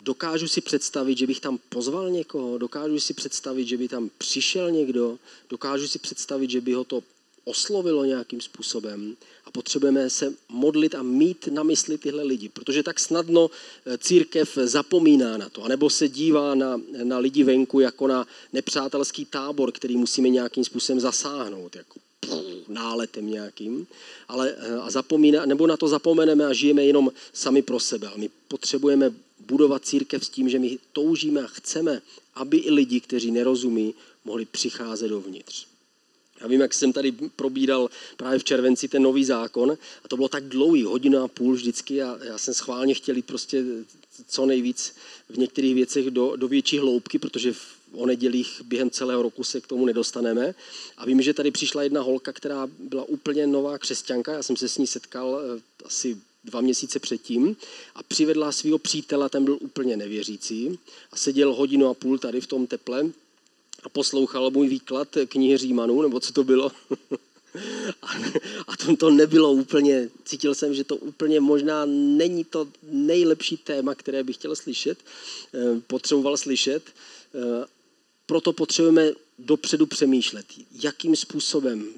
Dokážu 0.00 0.48
si 0.48 0.60
představit, 0.60 1.18
že 1.18 1.26
bych 1.26 1.40
tam 1.40 1.58
pozval 1.68 2.10
někoho, 2.10 2.58
dokážu 2.58 3.00
si 3.00 3.14
představit, 3.14 3.68
že 3.68 3.76
by 3.76 3.88
tam 3.88 4.10
přišel 4.18 4.70
někdo, 4.70 5.18
dokážu 5.50 5.88
si 5.88 5.98
představit, 5.98 6.50
že 6.50 6.60
by 6.60 6.72
ho 6.72 6.84
to 6.84 7.02
oslovilo 7.44 8.04
nějakým 8.04 8.40
způsobem 8.40 9.16
a 9.44 9.50
potřebujeme 9.50 10.10
se 10.10 10.34
modlit 10.48 10.94
a 10.94 11.02
mít 11.02 11.46
na 11.46 11.62
mysli 11.62 11.98
tyhle 11.98 12.22
lidi, 12.22 12.48
protože 12.48 12.82
tak 12.82 13.00
snadno 13.00 13.50
eh, 13.86 13.98
církev 13.98 14.58
zapomíná 14.64 15.36
na 15.36 15.48
to, 15.48 15.62
anebo 15.62 15.90
se 15.90 16.08
dívá 16.08 16.54
na, 16.54 16.80
na 17.02 17.18
lidi 17.18 17.44
venku 17.44 17.80
jako 17.80 18.06
na 18.06 18.26
nepřátelský 18.52 19.24
tábor, 19.24 19.72
který 19.72 19.96
musíme 19.96 20.28
nějakým 20.28 20.64
způsobem 20.64 21.00
zasáhnout, 21.00 21.76
jako 21.76 22.00
náletem 22.68 23.30
nějakým, 23.30 23.86
ale 24.28 24.54
eh, 24.58 24.76
a 24.76 24.90
zapomíná, 24.90 25.46
nebo 25.46 25.66
na 25.66 25.76
to 25.76 25.88
zapomeneme 25.88 26.46
a 26.46 26.52
žijeme 26.52 26.84
jenom 26.84 27.12
sami 27.32 27.62
pro 27.62 27.80
sebe. 27.80 28.06
Ale 28.06 28.18
my 28.18 28.30
potřebujeme 28.48 29.12
budovat 29.40 29.84
církev 29.84 30.24
s 30.24 30.28
tím, 30.28 30.48
že 30.48 30.58
my 30.58 30.78
toužíme 30.92 31.42
a 31.42 31.46
chceme, 31.46 32.02
aby 32.34 32.56
i 32.56 32.70
lidi, 32.70 33.00
kteří 33.00 33.30
nerozumí, 33.30 33.94
mohli 34.24 34.44
přicházet 34.44 35.08
dovnitř. 35.08 35.71
Já 36.42 36.48
vím, 36.48 36.60
jak 36.60 36.74
jsem 36.74 36.92
tady 36.92 37.12
probíral 37.12 37.90
právě 38.16 38.38
v 38.38 38.44
červenci 38.44 38.88
ten 38.88 39.02
nový 39.02 39.24
zákon 39.24 39.78
a 40.04 40.08
to 40.08 40.16
bylo 40.16 40.28
tak 40.28 40.44
dlouhý, 40.44 40.84
hodina 40.84 41.24
a 41.24 41.28
půl 41.28 41.54
vždycky 41.54 42.02
a 42.02 42.18
já 42.22 42.38
jsem 42.38 42.54
schválně 42.54 42.94
chtěl 42.94 43.16
jít 43.16 43.26
prostě 43.26 43.64
co 44.28 44.46
nejvíc 44.46 44.94
v 45.28 45.38
některých 45.38 45.74
věcech 45.74 46.06
do, 46.06 46.36
do 46.36 46.48
větší 46.48 46.78
hloubky, 46.78 47.18
protože 47.18 47.52
v, 47.52 47.66
o 47.92 48.06
nedělích 48.06 48.62
během 48.64 48.90
celého 48.90 49.22
roku 49.22 49.44
se 49.44 49.60
k 49.60 49.66
tomu 49.66 49.86
nedostaneme. 49.86 50.54
A 50.96 51.06
vím, 51.06 51.22
že 51.22 51.34
tady 51.34 51.50
přišla 51.50 51.82
jedna 51.82 52.00
holka, 52.00 52.32
která 52.32 52.68
byla 52.78 53.04
úplně 53.04 53.46
nová 53.46 53.78
křesťanka, 53.78 54.32
já 54.32 54.42
jsem 54.42 54.56
se 54.56 54.68
s 54.68 54.78
ní 54.78 54.86
setkal 54.86 55.40
eh, 55.40 55.60
asi 55.84 56.16
dva 56.44 56.60
měsíce 56.60 56.98
předtím 56.98 57.56
a 57.94 58.02
přivedla 58.02 58.52
svého 58.52 58.78
přítele, 58.78 59.28
ten 59.28 59.44
byl 59.44 59.58
úplně 59.60 59.96
nevěřící 59.96 60.78
a 61.12 61.16
seděl 61.16 61.54
hodinu 61.54 61.86
a 61.86 61.94
půl 61.94 62.18
tady 62.18 62.40
v 62.40 62.46
tom 62.46 62.66
teple 62.66 63.10
a 63.82 63.88
poslouchal 63.88 64.50
můj 64.50 64.68
výklad 64.68 65.08
knihy 65.28 65.56
Římanů, 65.56 66.02
nebo 66.02 66.20
co 66.20 66.32
to 66.32 66.44
bylo. 66.44 66.72
a 68.66 68.76
to, 68.76 68.96
to 68.96 69.10
nebylo 69.10 69.52
úplně, 69.52 70.08
cítil 70.24 70.54
jsem, 70.54 70.74
že 70.74 70.84
to 70.84 70.96
úplně 70.96 71.40
možná 71.40 71.84
není 71.86 72.44
to 72.44 72.68
nejlepší 72.82 73.56
téma, 73.56 73.94
které 73.94 74.24
bych 74.24 74.36
chtěl 74.36 74.56
slyšet, 74.56 74.98
eh, 75.54 75.80
potřeboval 75.86 76.36
slyšet. 76.36 76.82
Eh, 77.34 77.66
proto 78.26 78.52
potřebujeme 78.52 79.12
dopředu 79.38 79.86
přemýšlet, 79.86 80.46
jakým 80.82 81.16
způsobem, 81.16 81.88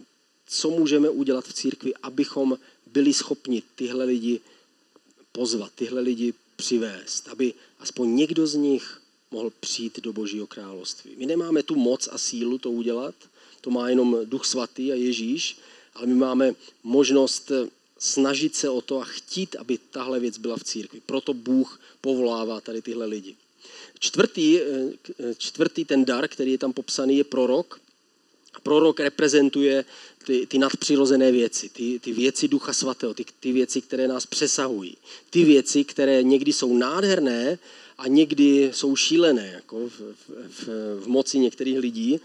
co 0.46 0.70
můžeme 0.70 1.10
udělat 1.10 1.44
v 1.44 1.52
církvi, 1.52 1.94
abychom 2.02 2.58
byli 2.86 3.12
schopni 3.12 3.62
tyhle 3.74 4.04
lidi 4.04 4.40
pozvat, 5.32 5.72
tyhle 5.74 6.00
lidi 6.00 6.34
přivést, 6.56 7.28
aby 7.28 7.54
aspoň 7.80 8.16
někdo 8.16 8.46
z 8.46 8.54
nich 8.54 9.00
mohl 9.34 9.52
přijít 9.60 10.00
do 10.00 10.12
Božího 10.12 10.46
království. 10.46 11.10
My 11.16 11.26
nemáme 11.26 11.62
tu 11.62 11.74
moc 11.74 12.08
a 12.12 12.18
sílu 12.18 12.58
to 12.58 12.70
udělat, 12.70 13.14
to 13.60 13.70
má 13.70 13.88
jenom 13.88 14.18
Duch 14.24 14.44
Svatý 14.44 14.92
a 14.92 14.94
Ježíš, 14.94 15.58
ale 15.94 16.06
my 16.06 16.14
máme 16.14 16.54
možnost 16.82 17.52
snažit 17.98 18.54
se 18.56 18.68
o 18.68 18.80
to 18.80 19.00
a 19.00 19.04
chtít, 19.04 19.56
aby 19.56 19.78
tahle 19.90 20.20
věc 20.20 20.38
byla 20.38 20.56
v 20.56 20.64
církvi. 20.64 21.00
Proto 21.06 21.34
Bůh 21.34 21.80
povolává 22.00 22.60
tady 22.60 22.82
tyhle 22.82 23.06
lidi. 23.06 23.36
Čtvrtý, 23.98 24.60
čtvrtý 25.38 25.84
ten 25.84 26.04
dar, 26.04 26.28
který 26.28 26.52
je 26.52 26.58
tam 26.58 26.72
popsaný, 26.72 27.16
je 27.16 27.24
prorok. 27.24 27.80
Prorok 28.64 29.00
reprezentuje 29.00 29.84
ty, 30.26 30.46
ty 30.46 30.58
nadpřirozené 30.58 31.32
věci, 31.32 31.68
ty, 31.68 31.98
ty 31.98 32.12
věci 32.12 32.48
Ducha 32.48 32.72
Svatého, 32.72 33.14
ty, 33.14 33.24
ty 33.40 33.52
věci, 33.52 33.80
které 33.80 34.08
nás 34.08 34.26
přesahují. 34.26 34.96
Ty 35.30 35.44
věci, 35.44 35.84
které 35.84 36.22
někdy 36.22 36.52
jsou 36.52 36.76
nádherné, 36.76 37.58
a 37.98 38.08
někdy 38.08 38.70
jsou 38.74 38.96
šílené 38.96 39.50
jako 39.54 39.88
v, 39.88 40.00
v, 40.48 40.68
v 41.00 41.06
moci 41.06 41.38
některých 41.38 41.78
lidí, 41.78 42.20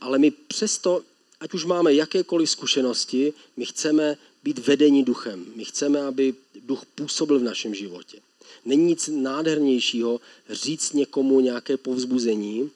ale 0.00 0.18
my 0.18 0.30
přesto, 0.30 1.02
ať 1.40 1.54
už 1.54 1.64
máme 1.64 1.94
jakékoliv 1.94 2.50
zkušenosti, 2.50 3.32
my 3.56 3.64
chceme 3.66 4.16
být 4.44 4.58
vedení 4.58 5.04
duchem. 5.04 5.46
My 5.56 5.64
chceme, 5.64 6.02
aby 6.02 6.34
duch 6.62 6.84
působil 6.94 7.38
v 7.38 7.42
našem 7.42 7.74
životě. 7.74 8.18
Není 8.64 8.84
nic 8.84 9.10
nádhernějšího 9.12 10.20
říct 10.50 10.92
někomu 10.92 11.40
nějaké 11.40 11.76
povzbuzení 11.76 12.70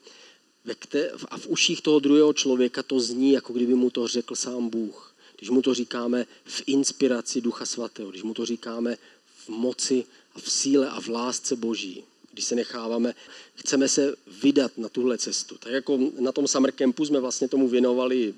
a 1.29 1.37
v 1.37 1.47
uších 1.47 1.81
toho 1.81 1.99
druhého 1.99 2.33
člověka 2.33 2.83
to 2.83 2.99
zní, 2.99 3.31
jako 3.31 3.53
kdyby 3.53 3.75
mu 3.75 3.89
to 3.89 4.07
řekl 4.07 4.35
sám 4.35 4.69
Bůh. 4.69 5.15
Když 5.37 5.49
mu 5.49 5.61
to 5.61 5.73
říkáme 5.73 6.25
v 6.45 6.63
inspiraci 6.65 7.41
Ducha 7.41 7.65
Svatého, 7.65 8.09
když 8.09 8.23
mu 8.23 8.33
to 8.33 8.45
říkáme 8.45 8.97
v 9.45 9.49
moci 9.49 10.05
a 10.35 10.39
v 10.39 10.51
síle 10.51 10.89
a 10.89 11.01
v 11.01 11.07
lásce 11.07 11.55
Boží 11.55 12.03
když 12.35 12.45
se 12.45 12.55
necháváme, 12.55 13.15
chceme 13.55 13.87
se 13.87 14.15
vydat 14.43 14.77
na 14.77 14.89
tuhle 14.89 15.17
cestu. 15.17 15.57
Tak 15.57 15.71
jako 15.71 15.99
na 16.19 16.31
tom 16.31 16.47
summer 16.47 16.71
campu 16.71 17.05
jsme 17.05 17.19
vlastně 17.19 17.47
tomu 17.47 17.67
věnovali 17.67 18.33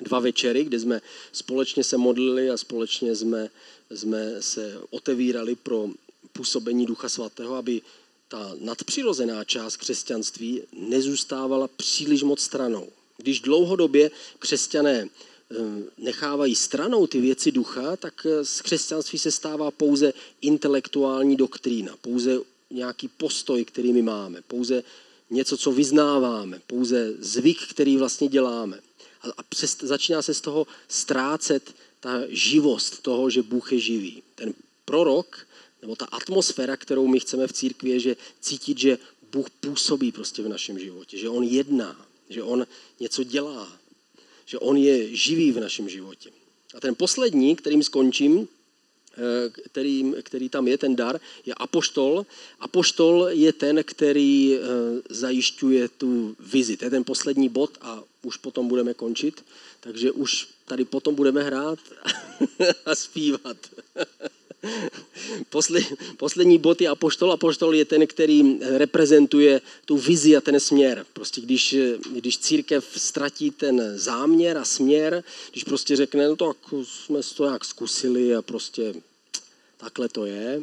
dva 0.00 0.20
večery, 0.20 0.64
kde 0.64 0.80
jsme 0.80 1.00
společně 1.32 1.84
se 1.84 1.96
modlili 1.96 2.50
a 2.50 2.56
společně 2.56 3.16
jsme, 3.16 3.50
jsme 3.90 4.42
se 4.42 4.80
otevírali 4.90 5.54
pro 5.54 5.88
působení 6.32 6.86
Ducha 6.86 7.08
Svatého, 7.08 7.54
aby 7.54 7.82
ta 8.30 8.54
nadpřirozená 8.60 9.44
část 9.44 9.76
křesťanství 9.76 10.62
nezůstávala 10.72 11.68
příliš 11.68 12.22
moc 12.22 12.40
stranou. 12.40 12.88
Když 13.16 13.40
dlouhodobě 13.40 14.10
křesťané 14.38 15.08
eh, 15.08 15.56
nechávají 15.98 16.54
stranou 16.54 17.06
ty 17.06 17.20
věci 17.20 17.52
ducha, 17.52 17.96
tak 17.96 18.26
eh, 18.26 18.44
z 18.44 18.60
křesťanství 18.60 19.18
se 19.18 19.30
stává 19.30 19.70
pouze 19.70 20.12
intelektuální 20.40 21.36
doktrína, 21.36 21.96
pouze 22.00 22.38
nějaký 22.70 23.08
postoj, 23.08 23.64
který 23.64 23.92
my 23.92 24.02
máme, 24.02 24.42
pouze 24.46 24.82
něco, 25.30 25.56
co 25.56 25.72
vyznáváme, 25.72 26.60
pouze 26.66 27.14
zvyk, 27.18 27.58
který 27.70 27.96
vlastně 27.96 28.28
děláme. 28.28 28.80
A 29.36 29.42
přes, 29.42 29.76
začíná 29.82 30.22
se 30.22 30.34
z 30.34 30.40
toho 30.40 30.66
ztrácet 30.88 31.74
ta 32.00 32.20
živost 32.28 33.02
toho, 33.02 33.30
že 33.30 33.42
Bůh 33.42 33.72
je 33.72 33.78
živý. 33.78 34.22
Ten 34.34 34.54
prorok, 34.84 35.46
nebo 35.82 35.96
ta 35.96 36.04
atmosféra, 36.04 36.76
kterou 36.76 37.06
my 37.06 37.20
chceme 37.20 37.46
v 37.46 37.52
církvi, 37.52 37.90
je, 37.90 38.00
že 38.00 38.16
cítit, 38.40 38.78
že 38.78 38.98
Bůh 39.32 39.50
působí 39.50 40.12
prostě 40.12 40.42
v 40.42 40.48
našem 40.48 40.78
životě, 40.78 41.18
že 41.18 41.28
On 41.28 41.44
jedná, 41.44 42.06
že 42.28 42.42
On 42.42 42.66
něco 43.00 43.24
dělá, 43.24 43.72
že 44.46 44.58
On 44.58 44.76
je 44.76 45.16
živý 45.16 45.52
v 45.52 45.60
našem 45.60 45.88
životě. 45.88 46.30
A 46.74 46.80
ten 46.80 46.94
poslední, 46.94 47.56
kterým 47.56 47.82
skončím, 47.82 48.48
eh, 49.12 49.50
který, 49.50 50.12
který 50.22 50.48
tam 50.48 50.68
je, 50.68 50.78
ten 50.78 50.96
dar, 50.96 51.20
je 51.46 51.54
apoštol. 51.54 52.26
Apoštol 52.60 53.28
je 53.30 53.52
ten, 53.52 53.84
který 53.84 54.54
eh, 54.54 54.60
zajišťuje 55.08 55.88
tu 55.88 56.36
vizi. 56.40 56.76
To 56.76 56.84
je 56.84 56.90
ten 56.90 57.04
poslední 57.04 57.48
bod 57.48 57.78
a 57.80 58.02
už 58.22 58.36
potom 58.36 58.68
budeme 58.68 58.94
končit. 58.94 59.44
Takže 59.80 60.12
už 60.12 60.48
tady 60.64 60.84
potom 60.84 61.14
budeme 61.14 61.42
hrát 61.42 61.78
a 62.86 62.94
zpívat. 62.94 63.56
Poslední 66.16 66.58
bod 66.58 66.80
je 66.80 66.88
apoštol. 66.88 67.32
Apoštol 67.32 67.74
je 67.74 67.84
ten, 67.84 68.06
který 68.06 68.58
reprezentuje 68.60 69.60
tu 69.84 69.96
vizi 69.96 70.36
a 70.36 70.40
ten 70.40 70.60
směr. 70.60 71.06
Prostě 71.12 71.40
když, 71.40 71.76
když 72.10 72.38
církev 72.38 72.84
ztratí 72.96 73.50
ten 73.50 73.98
záměr 73.98 74.58
a 74.58 74.64
směr, 74.64 75.24
když 75.50 75.64
prostě 75.64 75.96
řekne, 75.96 76.28
no 76.28 76.36
tak 76.36 76.56
jsme 76.82 77.20
to 77.36 77.44
nějak 77.44 77.64
zkusili 77.64 78.34
a 78.34 78.42
prostě 78.42 78.94
takhle 79.76 80.08
to 80.08 80.26
je, 80.26 80.62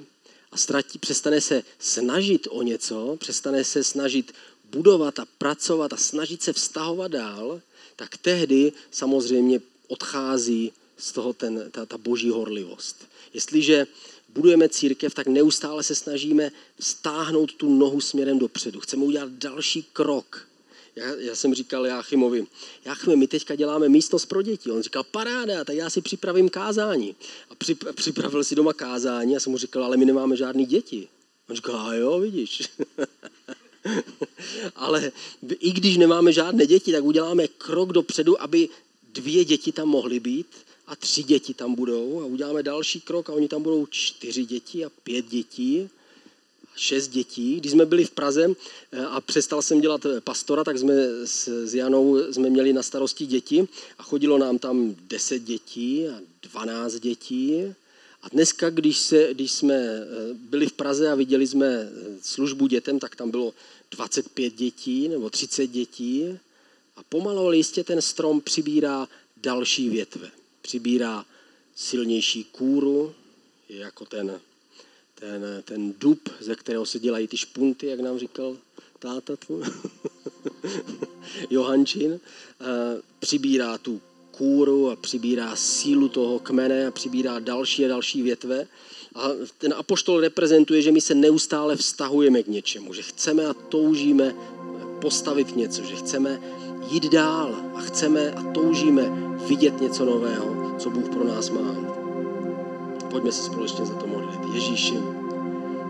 a 0.52 0.58
ztratí, 0.58 1.00
přestane 1.00 1.42
se 1.42 1.64
snažit 1.80 2.48
o 2.50 2.62
něco, 2.62 3.18
přestane 3.20 3.64
se 3.64 3.84
snažit 3.84 4.34
budovat 4.72 5.20
a 5.20 5.26
pracovat 5.38 5.94
a 5.94 5.98
snažit 5.98 6.44
se 6.44 6.54
vztahovat 6.54 7.12
dál, 7.12 7.62
tak 7.96 8.18
tehdy 8.18 8.72
samozřejmě 8.92 9.62
odchází 9.88 10.72
z 10.98 11.12
toho 11.12 11.34
ten, 11.34 11.72
ta, 11.72 11.86
ta 11.86 11.98
boží 11.98 12.30
horlivost. 12.30 13.08
Jestliže 13.34 13.88
budujeme 14.30 14.70
církev, 14.70 15.14
tak 15.14 15.28
neustále 15.28 15.84
se 15.84 15.96
snažíme 15.96 16.52
stáhnout 16.80 17.54
tu 17.54 17.78
nohu 17.78 18.02
směrem 18.02 18.40
dopředu. 18.40 18.80
Chceme 18.80 19.04
udělat 19.04 19.32
další 19.32 19.84
krok. 19.94 20.48
Já, 20.96 21.16
já 21.16 21.36
jsem 21.36 21.54
říkal 21.54 21.86
Jáchymovi, 21.86 22.48
Jáchyme, 22.86 23.16
my 23.16 23.28
teďka 23.28 23.56
děláme 23.56 23.90
místnost 23.90 24.26
pro 24.26 24.42
děti. 24.42 24.72
On 24.72 24.82
říkal, 24.82 25.04
paráda, 25.04 25.64
tak 25.64 25.76
já 25.76 25.90
si 25.90 26.02
připravím 26.02 26.50
kázání. 26.50 27.16
A 27.50 27.54
připravil 27.94 28.44
si 28.44 28.56
doma 28.56 28.74
kázání 28.74 29.36
a 29.36 29.40
jsem 29.40 29.52
mu 29.52 29.58
říkal, 29.58 29.84
ale 29.84 29.98
my 29.98 30.06
nemáme 30.06 30.38
žádný 30.38 30.66
děti. 30.66 31.08
On 31.50 31.56
říkal, 31.56 31.76
a 31.76 31.94
jo, 31.94 32.20
vidíš. 32.20 32.64
ale 34.76 35.12
i 35.60 35.72
když 35.72 35.98
nemáme 35.98 36.34
žádné 36.34 36.66
děti, 36.66 36.92
tak 36.92 37.04
uděláme 37.04 37.48
krok 37.48 37.94
dopředu, 37.94 38.42
aby 38.42 38.70
dvě 39.14 39.46
děti 39.46 39.72
tam 39.72 39.88
mohly 39.88 40.20
být 40.20 40.48
a 40.88 40.96
tři 40.96 41.24
děti 41.24 41.54
tam 41.54 41.76
budou 41.76 42.22
a 42.22 42.26
uděláme 42.26 42.64
další 42.64 43.02
krok 43.02 43.30
a 43.30 43.34
oni 43.34 43.48
tam 43.48 43.64
budou 43.64 43.86
čtyři 43.86 44.46
děti 44.46 44.86
a 44.86 44.90
pět 44.90 45.26
dětí 45.26 45.90
šest 46.78 47.08
dětí. 47.08 47.56
Když 47.56 47.72
jsme 47.72 47.86
byli 47.86 48.06
v 48.06 48.12
Praze 48.12 48.50
eh, 48.92 49.06
a 49.06 49.22
přestal 49.22 49.62
jsem 49.62 49.82
dělat 49.82 50.06
eh, 50.06 50.22
pastora, 50.22 50.64
tak 50.64 50.78
jsme 50.78 50.94
s, 51.26 51.66
s 51.66 51.76
Janou 51.76 52.34
jsme 52.34 52.50
měli 52.50 52.74
na 52.74 52.84
starosti 52.84 53.26
děti 53.26 53.68
a 53.98 54.04
chodilo 54.04 54.38
nám 54.38 54.60
tam 54.60 54.96
deset 55.08 55.40
dětí 55.40 56.08
a 56.08 56.20
dvanáct 56.42 57.00
dětí. 57.00 57.64
A 58.22 58.30
dneska, 58.30 58.70
když, 58.70 58.98
se, 58.98 59.34
když 59.34 59.52
jsme 59.52 59.76
eh, 59.76 60.06
byli 60.34 60.68
v 60.68 60.74
Praze 60.74 61.12
a 61.12 61.16
viděli 61.16 61.48
jsme 61.48 61.90
službu 62.22 62.68
dětem, 62.68 63.00
tak 63.00 63.16
tam 63.16 63.32
bylo 63.32 63.54
25 63.92 64.54
dětí 64.54 65.08
nebo 65.08 65.30
30 65.30 65.68
dětí. 65.68 66.40
A 66.96 67.04
pomalu 67.10 67.40
ale 67.40 67.58
jistě 67.58 67.84
ten 67.84 68.02
strom 68.02 68.42
přibírá 68.42 69.08
další 69.38 69.90
větve. 69.90 70.32
Přibírá 70.62 71.26
silnější 71.76 72.44
kůru, 72.44 73.16
je 73.70 73.78
jako 73.78 74.06
ten 74.06 74.40
ten, 75.20 75.64
ten 75.66 75.94
dub, 75.98 76.30
ze 76.40 76.56
kterého 76.56 76.86
se 76.86 77.00
dělají 77.00 77.28
ty 77.28 77.38
špunty, 77.38 77.88
jak 77.88 78.00
nám 78.00 78.20
říkal 78.20 78.58
táta 79.00 79.36
tvůj, 79.36 79.64
Johančin, 81.50 82.14
eh, 82.14 82.66
přibírá 83.20 83.78
tu 83.78 84.02
kůru 84.32 84.90
a 84.90 84.96
přibírá 84.96 85.56
sílu 85.56 86.10
toho 86.10 86.40
kmene 86.40 86.88
a 86.88 86.92
přibírá 86.92 87.40
další 87.40 87.86
a 87.86 87.88
další 87.88 88.22
větve. 88.22 88.68
A 89.16 89.30
ten 89.58 89.74
apoštol 89.78 90.20
reprezentuje, 90.20 90.82
že 90.82 90.92
my 90.92 91.02
se 91.02 91.16
neustále 91.16 91.76
vztahujeme 91.76 92.44
k 92.44 92.48
něčemu, 92.48 92.94
že 92.94 93.02
chceme 93.02 93.46
a 93.46 93.54
toužíme 93.54 94.36
postavit 95.02 95.56
něco, 95.56 95.84
že 95.84 95.96
chceme 95.96 96.42
jít 96.90 97.06
dál 97.06 97.72
a 97.76 97.82
chceme 97.82 98.32
a 98.32 98.52
toužíme 98.54 99.27
vidět 99.48 99.82
něco 99.82 100.06
nového, 100.06 100.74
co 100.78 100.90
Bůh 100.90 101.10
pro 101.10 101.24
nás 101.24 101.50
má. 101.50 101.76
Pojďme 103.12 103.32
se 103.32 103.44
společně 103.44 103.86
za 103.86 103.94
to 103.94 104.08
modlit. 104.08 104.40
Ježíši, 104.54 105.00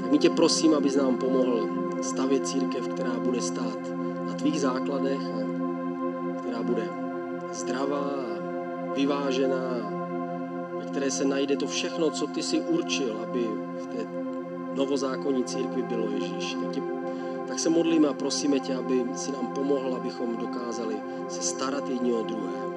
tak 0.01 0.11
my 0.11 0.17
tě 0.17 0.29
prosím, 0.29 0.73
abys 0.73 0.95
nám 0.95 1.17
pomohl 1.17 1.69
stavět 2.01 2.47
církev, 2.47 2.87
která 2.87 3.19
bude 3.19 3.41
stát 3.41 3.79
na 4.27 4.33
tvých 4.33 4.61
základech 4.61 5.21
a 5.21 5.47
která 6.37 6.63
bude 6.63 6.89
zdravá, 7.53 8.11
vyvážená, 8.95 9.97
ve 10.79 10.85
které 10.85 11.11
se 11.11 11.25
najde 11.25 11.57
to 11.57 11.67
všechno, 11.67 12.11
co 12.11 12.27
ty 12.27 12.43
si 12.43 12.59
určil, 12.59 13.17
aby 13.23 13.47
v 13.83 13.87
té 13.87 14.07
novozákonní 14.75 15.43
církvi 15.43 15.81
bylo 15.81 16.07
Ježíš. 16.09 16.57
Tak, 16.63 16.71
tě, 16.71 16.81
tak 17.47 17.59
se 17.59 17.69
modlíme 17.69 18.07
a 18.07 18.13
prosíme 18.13 18.59
tě, 18.59 18.75
aby 18.75 19.05
si 19.15 19.31
nám 19.31 19.47
pomohl, 19.47 19.95
abychom 19.95 20.37
dokázali 20.37 20.95
se 21.27 21.41
starat 21.41 21.89
jedni 21.89 22.13
o 22.13 22.23
druhé 22.23 22.76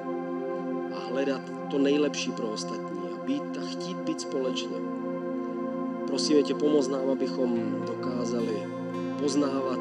hledat 1.11 1.41
to 1.71 1.77
nejlepší 1.77 2.31
pro 2.31 2.47
ostatní 2.47 3.01
být 3.25 3.57
a 3.57 3.65
chtít 3.65 3.97
být 3.97 4.21
společně. 4.21 4.77
Prosíme 6.07 6.43
tě, 6.43 6.53
pomoz 6.53 6.87
nám, 6.87 7.09
abychom 7.09 7.59
dokázali 7.87 8.67
poznávat 9.19 9.79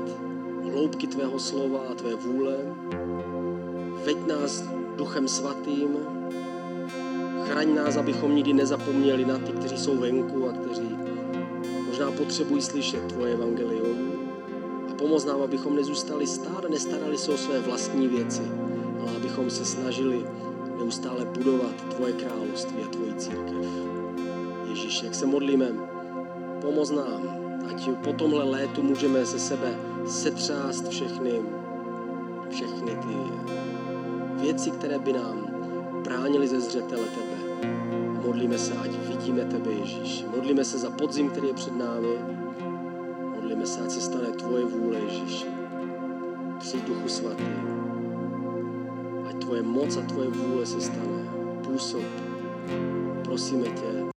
hloubky 0.72 1.06
tvého 1.06 1.38
slova 1.38 1.80
a 1.90 1.94
tvé 1.94 2.14
vůle. 2.14 2.56
Veď 4.04 4.16
nás 4.26 4.64
duchem 4.96 5.28
svatým, 5.28 5.96
chraň 7.44 7.74
nás, 7.74 7.96
abychom 7.96 8.34
nikdy 8.34 8.52
nezapomněli 8.52 9.24
na 9.24 9.38
ty, 9.38 9.52
kteří 9.52 9.78
jsou 9.78 9.96
venku 9.96 10.48
a 10.48 10.52
kteří 10.52 10.96
možná 11.86 12.12
potřebují 12.12 12.62
slyšet 12.62 13.06
tvoje 13.06 13.34
evangelium. 13.34 14.12
A 14.90 14.94
pomoz 14.94 15.24
nám, 15.24 15.42
abychom 15.42 15.76
nezůstali 15.76 16.26
stát 16.26 16.64
a 16.64 16.68
nestarali 16.68 17.18
se 17.18 17.32
o 17.32 17.36
své 17.36 17.60
vlastní 17.60 18.08
věci, 18.08 18.42
ale 19.00 19.16
abychom 19.16 19.50
se 19.50 19.64
snažili 19.64 20.24
neustále 20.80 21.24
budovat 21.24 21.94
tvoje 21.94 22.12
království 22.12 22.82
a 22.82 22.88
tvoji 22.88 23.14
církev. 23.14 23.66
Ježíš, 24.68 25.02
jak 25.02 25.14
se 25.14 25.26
modlíme, 25.26 25.66
pomoz 26.60 26.90
nám, 26.90 27.22
ať 27.70 27.88
po 28.04 28.12
tomhle 28.12 28.44
létu 28.44 28.82
můžeme 28.82 29.24
ze 29.24 29.38
sebe 29.38 29.78
setřást 30.06 30.88
všechny, 30.88 31.32
všechny 32.50 32.90
ty 32.90 33.16
věci, 34.42 34.70
které 34.70 34.98
by 34.98 35.12
nám 35.12 35.46
bránily 36.04 36.48
ze 36.48 36.60
zřetele 36.60 37.04
tebe. 37.04 37.66
Modlíme 38.26 38.58
se, 38.58 38.72
ať 38.72 38.90
vidíme 38.90 39.44
tebe, 39.44 39.72
Ježíš. 39.72 40.24
Modlíme 40.36 40.64
se 40.64 40.78
za 40.78 40.90
podzim, 40.90 41.30
který 41.30 41.48
je 41.48 41.54
před 41.54 41.76
námi. 41.76 42.18
Modlíme 43.34 43.66
se, 43.66 43.80
ať 43.80 43.90
se 43.90 44.00
stane 44.00 44.30
tvoje 44.30 44.64
vůle, 44.64 44.98
Ježíš. 44.98 45.46
Při 46.58 46.80
duchu 46.80 47.08
svatý 47.08 47.44
tvoje 49.40 49.62
moc 49.62 49.96
a 49.96 50.00
tvoje 50.00 50.28
vůle 50.28 50.66
se 50.66 50.80
stane. 50.80 51.30
Působ. 51.64 52.02
Prosíme 53.24 53.68
tě, 53.68 54.09